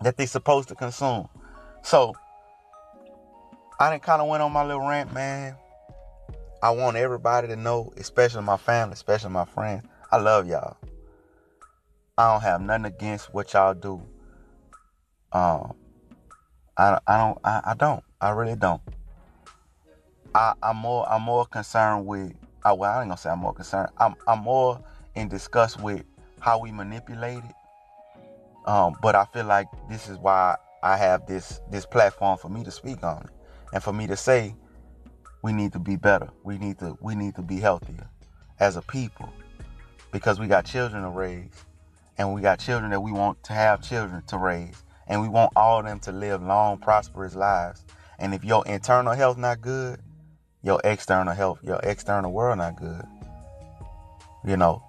that 0.00 0.16
they 0.16 0.26
supposed 0.26 0.68
to 0.68 0.74
consume. 0.74 1.28
So 1.82 2.14
I 3.78 3.90
didn't 3.90 4.02
kind 4.02 4.22
of 4.22 4.28
went 4.28 4.42
on 4.42 4.52
my 4.52 4.64
little 4.64 4.86
rant, 4.86 5.12
man. 5.12 5.56
I 6.62 6.70
want 6.70 6.96
everybody 6.96 7.48
to 7.48 7.56
know, 7.56 7.92
especially 7.96 8.42
my 8.42 8.56
family, 8.56 8.92
especially 8.92 9.30
my 9.30 9.44
friends, 9.44 9.84
I 10.12 10.18
love 10.18 10.46
y'all. 10.46 10.76
I 12.18 12.30
don't 12.30 12.42
have 12.42 12.60
nothing 12.60 12.84
against 12.84 13.32
what 13.32 13.54
y'all 13.54 13.72
do. 13.72 14.02
Um, 15.32 15.72
I, 16.76 16.98
I 17.06 17.16
don't 17.16 17.38
I, 17.42 17.60
I 17.68 17.74
don't 17.74 18.04
I 18.20 18.30
really 18.30 18.54
don't. 18.54 18.82
I, 20.34 20.52
I'm 20.62 20.76
more 20.76 21.08
I'm 21.10 21.22
more 21.22 21.46
concerned 21.46 22.04
with 22.04 22.34
I 22.66 22.72
well 22.72 22.90
I 22.92 23.00
ain't 23.00 23.08
gonna 23.08 23.16
say 23.16 23.30
I'm 23.30 23.38
more 23.38 23.54
concerned. 23.54 23.88
I'm 23.96 24.14
I'm 24.28 24.40
more 24.40 24.84
in 25.14 25.28
disgust 25.28 25.80
with 25.80 26.04
how 26.40 26.60
we 26.60 26.70
manipulate 26.70 27.44
it. 27.44 28.68
Um, 28.68 28.94
but 29.00 29.14
I 29.14 29.24
feel 29.24 29.46
like 29.46 29.68
this 29.88 30.10
is 30.10 30.18
why 30.18 30.56
I 30.82 30.98
have 30.98 31.26
this 31.26 31.62
this 31.70 31.86
platform 31.86 32.36
for 32.36 32.50
me 32.50 32.62
to 32.64 32.70
speak 32.70 33.02
on 33.02 33.22
it 33.22 33.30
and 33.72 33.82
for 33.82 33.94
me 33.94 34.06
to 34.08 34.18
say 34.18 34.54
we 35.40 35.54
need 35.54 35.72
to 35.72 35.78
be 35.78 35.96
better. 35.96 36.28
We 36.44 36.58
need 36.58 36.78
to 36.80 36.98
we 37.00 37.14
need 37.14 37.36
to 37.36 37.42
be 37.42 37.58
healthier 37.58 38.06
as 38.60 38.76
a 38.76 38.82
people 38.82 39.32
because 40.10 40.38
we 40.38 40.46
got 40.46 40.66
children 40.66 41.04
to 41.04 41.08
raise 41.08 41.64
and 42.22 42.34
we 42.34 42.40
got 42.40 42.60
children 42.60 42.92
that 42.92 43.00
we 43.00 43.10
want 43.10 43.42
to 43.42 43.52
have 43.52 43.82
children 43.82 44.22
to 44.28 44.38
raise 44.38 44.84
and 45.08 45.20
we 45.20 45.28
want 45.28 45.52
all 45.56 45.80
of 45.80 45.84
them 45.84 45.98
to 45.98 46.12
live 46.12 46.40
long 46.40 46.78
prosperous 46.78 47.34
lives. 47.34 47.84
And 48.18 48.32
if 48.32 48.44
your 48.44 48.64
internal 48.66 49.12
health 49.12 49.36
not 49.36 49.60
good, 49.60 49.98
your 50.62 50.80
external 50.84 51.34
health, 51.34 51.58
your 51.64 51.80
external 51.82 52.32
world 52.32 52.58
not 52.58 52.76
good. 52.76 53.04
You 54.46 54.56
know, 54.56 54.84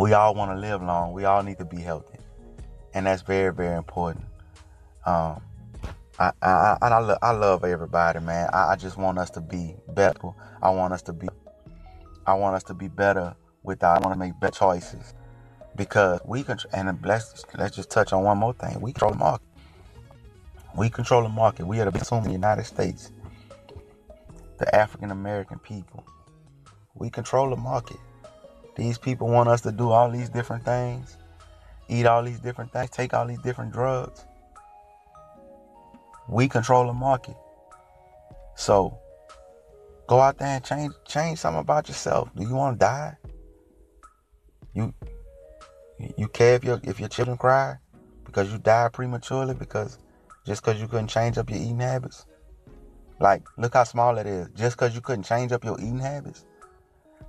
we 0.00 0.12
all 0.14 0.34
want 0.34 0.50
to 0.50 0.56
live 0.56 0.82
long. 0.82 1.12
We 1.12 1.24
all 1.24 1.44
need 1.44 1.58
to 1.58 1.64
be 1.64 1.80
healthy, 1.80 2.18
and 2.92 3.06
that's 3.06 3.22
very, 3.22 3.52
very 3.52 3.76
important. 3.76 4.24
Um, 5.04 5.40
I, 6.18 6.32
I, 6.42 6.76
I, 6.82 6.98
lo- 6.98 7.18
I 7.22 7.30
love 7.30 7.64
everybody, 7.64 8.18
man. 8.18 8.50
I, 8.52 8.72
I 8.72 8.76
just 8.76 8.96
want 8.96 9.18
us 9.18 9.30
to 9.30 9.40
be 9.40 9.76
better. 9.94 10.30
I 10.60 10.70
want 10.70 10.92
us 10.92 11.02
to 11.02 11.12
be, 11.12 11.28
I 12.26 12.34
want 12.34 12.56
us 12.56 12.64
to 12.64 12.74
be 12.74 12.88
better 12.88 13.36
with 13.62 13.84
our. 13.84 13.96
I 13.96 14.00
want 14.00 14.14
to 14.14 14.18
make 14.18 14.38
better 14.40 14.56
choices 14.56 15.14
because 15.76 16.20
we 16.24 16.42
can. 16.42 16.58
And 16.72 16.98
let's 17.04 17.44
let's 17.56 17.76
just 17.76 17.90
touch 17.90 18.12
on 18.12 18.24
one 18.24 18.38
more 18.38 18.54
thing. 18.54 18.80
We 18.80 18.92
control 18.92 19.12
the 19.12 19.18
market. 19.18 19.46
We 20.76 20.90
control 20.90 21.22
the 21.22 21.28
market. 21.28 21.66
We 21.66 21.80
are 21.80 21.84
the 21.84 21.92
biggest 21.92 22.12
in 22.12 22.22
the 22.22 22.32
United 22.32 22.64
States. 22.64 23.12
The 24.58 24.74
African 24.74 25.10
American 25.10 25.58
people. 25.58 26.04
We 26.94 27.10
control 27.10 27.50
the 27.50 27.56
market. 27.56 27.98
These 28.76 28.98
people 28.98 29.28
want 29.28 29.48
us 29.48 29.62
to 29.62 29.72
do 29.72 29.90
all 29.90 30.10
these 30.10 30.28
different 30.28 30.64
things, 30.64 31.16
eat 31.88 32.06
all 32.06 32.22
these 32.22 32.40
different 32.40 32.72
things, 32.72 32.90
take 32.90 33.14
all 33.14 33.26
these 33.26 33.40
different 33.40 33.72
drugs. 33.72 34.24
We 36.28 36.48
control 36.48 36.86
the 36.86 36.92
market. 36.92 37.36
So 38.54 38.98
go 40.06 40.20
out 40.20 40.38
there 40.38 40.48
and 40.48 40.64
change 40.64 40.92
change 41.06 41.38
something 41.38 41.60
about 41.60 41.88
yourself. 41.88 42.28
Do 42.36 42.42
you 42.42 42.54
want 42.54 42.78
to 42.78 42.84
die? 42.84 43.16
You 44.74 44.92
you 46.16 46.28
care 46.28 46.54
if 46.54 46.64
your 46.64 46.80
if 46.82 47.00
your 47.00 47.08
children 47.08 47.36
cry 47.36 47.76
because 48.24 48.52
you 48.52 48.58
died 48.58 48.92
prematurely 48.92 49.54
because 49.54 49.98
just 50.44 50.62
because 50.62 50.80
you 50.80 50.88
couldn't 50.88 51.08
change 51.08 51.38
up 51.38 51.50
your 51.50 51.58
eating 51.58 51.80
habits? 51.80 52.26
Like, 53.18 53.42
look 53.56 53.74
how 53.74 53.84
small 53.84 54.18
it 54.18 54.26
is. 54.26 54.48
Just 54.54 54.76
because 54.76 54.94
you 54.94 55.00
couldn't 55.00 55.24
change 55.24 55.52
up 55.52 55.64
your 55.64 55.78
eating 55.80 55.98
habits 55.98 56.44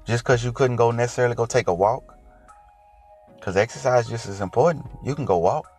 just 0.08 0.24
because 0.24 0.44
you 0.44 0.54
couldn't 0.54 0.78
go 0.78 0.92
necessarily 0.92 1.36
go 1.36 1.46
take 1.46 1.68
a 1.68 1.74
walk. 1.74 2.16
Because 3.36 3.58
exercise 3.58 4.08
just 4.08 4.28
as 4.28 4.40
important. 4.40 4.86
You 5.04 5.14
can 5.16 5.26
go 5.26 5.38
walk. 5.38 5.70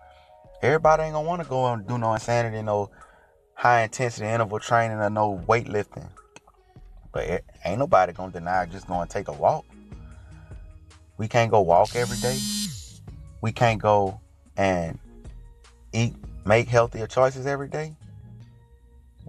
Everybody 0.62 1.04
ain't 1.04 1.14
gonna 1.14 1.26
want 1.26 1.42
to 1.42 1.48
go 1.48 1.72
and 1.72 1.86
do 1.86 1.98
no 1.98 2.12
insanity, 2.12 2.60
no 2.62 2.90
high 3.54 3.82
intensity 3.82 4.26
interval 4.26 4.58
training, 4.58 4.98
or 4.98 5.08
no 5.08 5.42
weightlifting. 5.48 6.08
But 7.12 7.24
it, 7.24 7.44
ain't 7.64 7.78
nobody 7.78 8.12
gonna 8.12 8.32
deny 8.32 8.66
just 8.66 8.86
going 8.86 9.08
to 9.08 9.12
take 9.12 9.28
a 9.28 9.32
walk. 9.32 9.64
We 11.16 11.26
can't 11.26 11.50
go 11.50 11.62
walk 11.62 11.96
every 11.96 12.18
day. 12.18 12.38
We 13.40 13.52
can't 13.52 13.80
go 13.80 14.20
and 14.56 14.98
eat, 15.92 16.14
make 16.44 16.68
healthier 16.68 17.06
choices 17.06 17.46
every 17.46 17.68
day. 17.68 17.94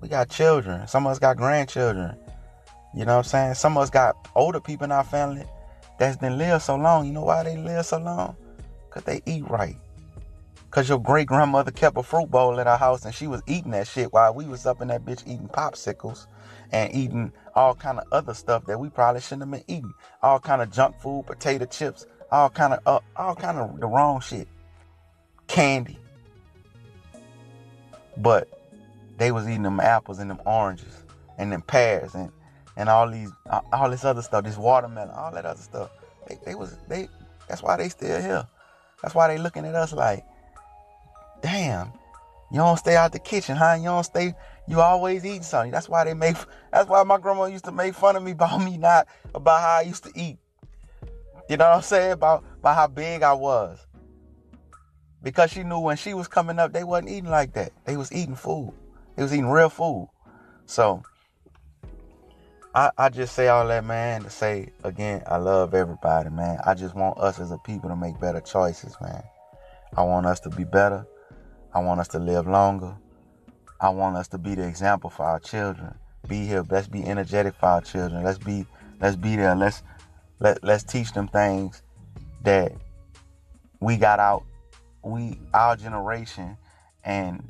We 0.01 0.07
got 0.07 0.29
children. 0.29 0.87
Some 0.87 1.05
of 1.05 1.11
us 1.11 1.19
got 1.19 1.37
grandchildren. 1.37 2.15
You 2.95 3.05
know 3.05 3.17
what 3.17 3.25
I'm 3.25 3.29
saying? 3.29 3.53
Some 3.55 3.77
of 3.77 3.83
us 3.83 3.89
got 3.89 4.15
older 4.35 4.59
people 4.59 4.85
in 4.85 4.91
our 4.91 5.03
family 5.03 5.43
that's 5.99 6.17
been 6.17 6.37
live 6.37 6.63
so 6.63 6.75
long. 6.75 7.05
You 7.05 7.13
know 7.13 7.23
why 7.23 7.43
they 7.43 7.57
live 7.57 7.85
so 7.85 7.99
long? 7.99 8.35
Because 8.87 9.03
they 9.03 9.21
eat 9.25 9.47
right. 9.49 9.75
Because 10.69 10.87
your 10.87 10.99
great 10.99 11.27
grandmother 11.27 11.71
kept 11.71 11.97
a 11.97 12.03
fruit 12.03 12.31
bowl 12.31 12.59
at 12.59 12.67
our 12.67 12.77
house 12.77 13.03
and 13.05 13.13
she 13.13 13.27
was 13.27 13.41
eating 13.47 13.71
that 13.71 13.87
shit 13.87 14.13
while 14.13 14.33
we 14.33 14.45
was 14.45 14.65
up 14.65 14.81
in 14.81 14.87
that 14.87 15.03
bitch 15.03 15.21
eating 15.23 15.49
popsicles 15.49 16.27
and 16.71 16.93
eating 16.93 17.31
all 17.55 17.75
kind 17.75 17.99
of 17.99 18.05
other 18.11 18.33
stuff 18.33 18.65
that 18.67 18.79
we 18.79 18.89
probably 18.89 19.21
shouldn't 19.21 19.41
have 19.41 19.51
been 19.51 19.75
eating. 19.75 19.93
All 20.21 20.39
kind 20.39 20.61
of 20.61 20.71
junk 20.71 20.95
food, 20.99 21.25
potato 21.27 21.65
chips, 21.65 22.05
all 22.31 22.49
kind 22.49 22.73
of 22.73 22.79
uh, 22.85 22.99
all 23.15 23.35
kind 23.35 23.57
of 23.57 23.79
the 23.79 23.87
wrong 23.87 24.21
shit. 24.21 24.47
Candy. 25.47 25.97
But 28.17 28.47
they 29.17 29.31
was 29.31 29.47
eating 29.47 29.63
them 29.63 29.79
apples 29.79 30.19
and 30.19 30.29
them 30.29 30.41
oranges 30.45 31.03
and 31.37 31.51
them 31.51 31.61
pears 31.61 32.13
and 32.15 32.31
and 32.77 32.89
all 32.89 33.09
these 33.09 33.31
all 33.73 33.89
this 33.89 34.05
other 34.05 34.21
stuff, 34.21 34.43
this 34.43 34.57
watermelon, 34.57 35.09
all 35.09 35.31
that 35.31 35.45
other 35.45 35.61
stuff. 35.61 35.89
They, 36.27 36.37
they 36.45 36.55
was 36.55 36.77
they 36.87 37.09
that's 37.47 37.63
why 37.63 37.77
they 37.77 37.89
still 37.89 38.21
here. 38.21 38.47
That's 39.01 39.15
why 39.15 39.27
they 39.27 39.37
looking 39.37 39.65
at 39.65 39.75
us 39.75 39.93
like, 39.93 40.23
damn, 41.41 41.91
you 42.51 42.57
don't 42.57 42.77
stay 42.77 42.95
out 42.95 43.11
the 43.11 43.19
kitchen, 43.19 43.55
huh? 43.55 43.75
You 43.77 43.85
don't 43.85 44.03
stay, 44.03 44.33
you 44.67 44.81
always 44.81 45.25
eating 45.25 45.43
something. 45.43 45.71
That's 45.71 45.89
why 45.89 46.03
they 46.03 46.13
make, 46.13 46.35
that's 46.71 46.89
why 46.89 47.03
my 47.03 47.17
grandma 47.17 47.45
used 47.45 47.65
to 47.65 47.71
make 47.71 47.93
fun 47.93 48.15
of 48.15 48.23
me 48.23 48.31
about 48.31 48.63
me 48.63 48.77
not, 48.77 49.07
about 49.33 49.61
how 49.61 49.77
I 49.77 49.81
used 49.81 50.03
to 50.03 50.11
eat. 50.15 50.37
You 51.49 51.57
know 51.57 51.67
what 51.67 51.77
I'm 51.77 51.81
saying? 51.81 52.11
About, 52.11 52.45
about 52.59 52.75
how 52.75 52.87
big 52.87 53.23
I 53.23 53.33
was. 53.33 53.85
Because 55.23 55.51
she 55.51 55.63
knew 55.63 55.79
when 55.79 55.97
she 55.97 56.13
was 56.13 56.27
coming 56.27 56.59
up, 56.59 56.71
they 56.71 56.83
wasn't 56.83 57.09
eating 57.09 57.31
like 57.31 57.53
that. 57.53 57.73
They 57.85 57.97
was 57.97 58.13
eating 58.13 58.35
food. 58.35 58.71
They 59.15 59.23
was 59.23 59.33
eating 59.33 59.49
real 59.49 59.69
food. 59.69 60.09
So, 60.67 61.01
I, 62.75 62.91
I 62.97 63.09
just 63.09 63.33
say 63.33 63.47
all 63.47 63.67
that, 63.67 63.83
man, 63.83 64.23
to 64.23 64.29
say 64.29 64.71
again, 64.83 65.23
I 65.25 65.37
love 65.37 65.73
everybody, 65.73 66.29
man. 66.29 66.59
I 66.65 66.75
just 66.75 66.93
want 66.93 67.17
us 67.17 67.39
as 67.39 67.51
a 67.51 67.57
people 67.57 67.89
to 67.89 67.95
make 67.95 68.19
better 68.19 68.41
choices, 68.41 68.95
man. 69.01 69.23
I 69.97 70.03
want 70.03 70.27
us 70.27 70.39
to 70.41 70.49
be 70.49 70.63
better. 70.63 71.05
I 71.73 71.79
want 71.79 71.99
us 71.99 72.07
to 72.09 72.19
live 72.19 72.47
longer. 72.47 72.95
I 73.81 73.89
want 73.89 74.17
us 74.17 74.27
to 74.29 74.37
be 74.37 74.53
the 74.53 74.67
example 74.67 75.09
for 75.09 75.23
our 75.23 75.39
children. 75.39 75.95
Be 76.27 76.45
here. 76.45 76.63
Let's 76.69 76.87
be 76.87 77.03
energetic 77.03 77.55
for 77.55 77.65
our 77.65 77.81
children. 77.81 78.23
Let's 78.23 78.37
be 78.37 78.67
let's 79.01 79.15
be 79.15 79.35
there. 79.35 79.55
Let's 79.55 79.81
let 80.39 80.63
let's 80.63 80.83
teach 80.83 81.11
them 81.13 81.27
things 81.27 81.81
that 82.43 82.71
we 83.79 83.97
got 83.97 84.19
out 84.19 84.43
we 85.03 85.39
our 85.53 85.75
generation 85.75 86.57
and 87.03 87.43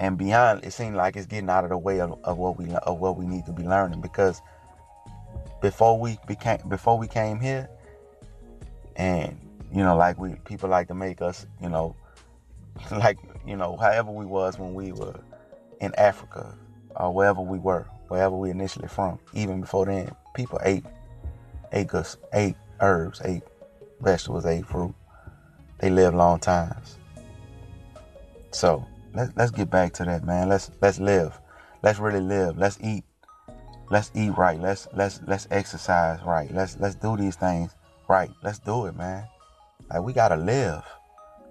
and 0.00 0.18
beyond 0.18 0.64
it 0.64 0.72
seems 0.72 0.96
like 0.96 1.16
it's 1.16 1.26
getting 1.26 1.48
out 1.48 1.64
of 1.64 1.70
the 1.70 1.78
way 1.78 2.00
of, 2.00 2.18
of 2.24 2.38
what 2.38 2.58
we 2.58 2.70
of 2.72 2.98
what 2.98 3.16
we 3.16 3.26
need 3.26 3.44
to 3.46 3.52
be 3.52 3.62
learning 3.62 4.00
because 4.00 4.40
before 5.60 5.98
we 5.98 6.18
became 6.26 6.58
before 6.68 6.98
we 6.98 7.06
came 7.06 7.38
here 7.40 7.68
and 8.96 9.38
you 9.72 9.82
know 9.82 9.96
like 9.96 10.18
we 10.18 10.34
people 10.44 10.68
like 10.68 10.88
to 10.88 10.94
make 10.94 11.22
us 11.22 11.46
you 11.60 11.68
know 11.68 11.94
like 12.90 13.18
you 13.46 13.56
know 13.56 13.76
however 13.76 14.10
we 14.10 14.26
was 14.26 14.58
when 14.58 14.74
we 14.74 14.92
were 14.92 15.18
in 15.80 15.94
Africa 15.96 16.54
or 16.96 17.12
wherever 17.12 17.40
we 17.40 17.58
were 17.58 17.86
wherever 18.08 18.36
we 18.36 18.50
initially 18.50 18.88
from 18.88 19.18
even 19.32 19.60
before 19.60 19.86
then 19.86 20.14
people 20.34 20.58
ate 20.64 20.84
us 21.74 22.16
ate 22.32 22.56
herbs 22.80 23.20
ate 23.24 23.42
vegetables 24.00 24.46
ate 24.46 24.66
fruit 24.66 24.94
they 25.80 25.90
live 25.90 26.14
long 26.14 26.38
times 26.38 26.98
so 28.54 28.86
let's 29.14 29.32
let's 29.36 29.50
get 29.50 29.68
back 29.68 29.92
to 29.94 30.04
that, 30.04 30.24
man. 30.24 30.48
Let's 30.48 30.70
let's 30.80 31.00
live. 31.00 31.38
Let's 31.82 31.98
really 31.98 32.20
live. 32.20 32.56
Let's 32.56 32.78
eat. 32.80 33.04
Let's 33.90 34.10
eat 34.14 34.30
right. 34.30 34.60
Let's 34.60 34.86
let's 34.94 35.20
let's 35.26 35.48
exercise 35.50 36.20
right. 36.24 36.50
Let's 36.52 36.78
let's 36.78 36.94
do 36.94 37.16
these 37.16 37.36
things 37.36 37.74
right. 38.08 38.30
Let's 38.42 38.60
do 38.60 38.86
it, 38.86 38.96
man. 38.96 39.26
Like 39.90 40.02
we 40.02 40.12
gotta 40.12 40.36
live. 40.36 40.84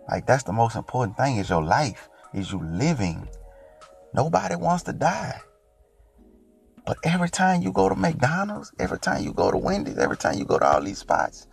Like 0.09 0.25
that's 0.25 0.43
the 0.43 0.53
most 0.53 0.75
important 0.75 1.17
thing 1.17 1.37
is 1.37 1.49
your 1.49 1.63
life. 1.63 2.09
Is 2.33 2.51
you 2.51 2.59
living. 2.63 3.27
Nobody 4.13 4.55
wants 4.55 4.83
to 4.83 4.93
die. 4.93 5.39
But 6.85 6.97
every 7.03 7.29
time 7.29 7.61
you 7.61 7.71
go 7.71 7.89
to 7.89 7.95
McDonald's, 7.95 8.73
every 8.79 8.99
time 8.99 9.23
you 9.23 9.33
go 9.33 9.51
to 9.51 9.57
Wendy's, 9.57 9.97
every 9.97 10.17
time 10.17 10.37
you 10.37 10.45
go 10.45 10.59
to 10.59 10.65
all 10.65 10.81
these 10.81 10.99
spots, 10.99 11.47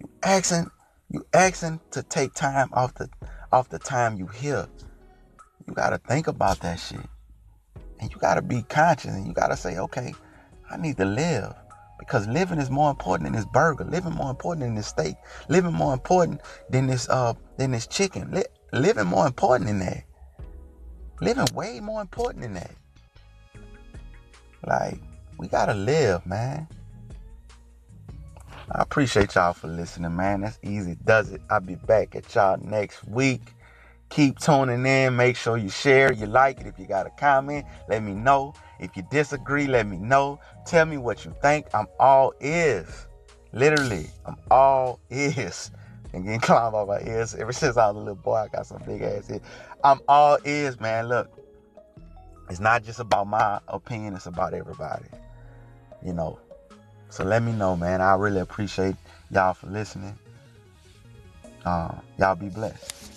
you 0.00 0.08
asking, 0.22 0.70
you 1.10 1.26
asking 1.34 1.80
to 1.90 2.02
take 2.02 2.34
time 2.34 2.70
off 2.72 2.94
the 2.94 3.08
off 3.52 3.68
the 3.68 3.78
time 3.78 4.16
you 4.16 4.26
here 4.26 4.66
you 5.66 5.74
got 5.74 5.90
to 5.90 5.98
think 5.98 6.26
about 6.26 6.60
that 6.60 6.78
shit. 6.78 7.00
And 8.00 8.12
you 8.12 8.18
got 8.18 8.34
to 8.34 8.42
be 8.42 8.62
conscious 8.62 9.12
and 9.14 9.26
you 9.26 9.32
got 9.32 9.48
to 9.48 9.56
say, 9.56 9.78
okay, 9.78 10.14
I 10.70 10.76
need 10.76 10.96
to 10.98 11.04
live. 11.04 11.54
Because 11.98 12.26
living 12.26 12.58
is 12.58 12.70
more 12.70 12.90
important 12.90 13.26
than 13.26 13.32
this 13.34 13.46
burger. 13.46 13.84
Living 13.84 14.12
more 14.12 14.30
important 14.30 14.66
than 14.66 14.74
this 14.74 14.88
steak. 14.88 15.14
Living 15.48 15.72
more 15.72 15.94
important 15.94 16.40
than 16.68 16.86
this 16.86 17.08
uh 17.08 17.32
than 17.56 17.70
this 17.70 17.86
chicken. 17.86 18.30
Li- 18.32 18.44
living 18.72 19.06
more 19.06 19.26
important 19.26 19.68
than 19.68 19.78
that. 19.78 20.04
Living 21.20 21.46
way 21.54 21.80
more 21.80 22.00
important 22.00 22.42
than 22.42 22.54
that. 22.54 22.72
Like, 24.66 24.98
we 25.38 25.48
gotta 25.48 25.74
live, 25.74 26.24
man. 26.26 26.66
I 28.70 28.82
appreciate 28.82 29.34
y'all 29.34 29.52
for 29.52 29.68
listening, 29.68 30.16
man. 30.16 30.40
That's 30.40 30.58
easy, 30.62 30.96
does 31.04 31.30
it? 31.30 31.42
I'll 31.50 31.60
be 31.60 31.74
back 31.74 32.16
at 32.16 32.34
y'all 32.34 32.56
next 32.58 33.06
week. 33.06 33.42
Keep 34.08 34.38
tuning 34.38 34.86
in. 34.86 35.16
Make 35.16 35.36
sure 35.36 35.56
you 35.56 35.68
share, 35.68 36.12
you 36.12 36.26
like 36.26 36.60
it. 36.60 36.66
If 36.66 36.78
you 36.78 36.86
got 36.86 37.06
a 37.06 37.10
comment, 37.10 37.66
let 37.88 38.02
me 38.02 38.14
know. 38.14 38.54
If 38.80 38.96
you 38.96 39.04
disagree, 39.10 39.66
let 39.66 39.86
me 39.86 39.98
know. 39.98 40.40
Tell 40.66 40.86
me 40.86 40.96
what 40.96 41.24
you 41.24 41.34
think. 41.42 41.66
I'm 41.74 41.86
all 41.98 42.32
ears. 42.40 43.06
Literally, 43.52 44.08
I'm 44.24 44.36
all 44.50 45.00
ears. 45.10 45.70
And 46.12 46.24
getting 46.24 46.40
climbed 46.40 46.74
off 46.74 46.88
my 46.88 47.00
ears. 47.00 47.34
Ever 47.34 47.52
since 47.52 47.76
I 47.76 47.88
was 47.88 47.96
a 47.96 47.98
little 47.98 48.14
boy, 48.14 48.36
I 48.36 48.48
got 48.48 48.66
some 48.66 48.82
big 48.86 49.02
ass 49.02 49.28
ears. 49.30 49.40
I'm 49.82 50.00
all 50.08 50.38
ears, 50.44 50.80
man. 50.80 51.08
Look, 51.08 51.28
it's 52.48 52.60
not 52.60 52.84
just 52.84 53.00
about 53.00 53.26
my 53.26 53.60
opinion, 53.68 54.14
it's 54.14 54.26
about 54.26 54.54
everybody. 54.54 55.06
You 56.04 56.12
know. 56.12 56.38
So 57.10 57.24
let 57.24 57.42
me 57.42 57.52
know, 57.52 57.76
man. 57.76 58.00
I 58.00 58.14
really 58.16 58.40
appreciate 58.40 58.96
y'all 59.30 59.54
for 59.54 59.68
listening. 59.68 60.18
Uh, 61.64 61.94
y'all 62.18 62.34
be 62.34 62.48
blessed. 62.48 63.13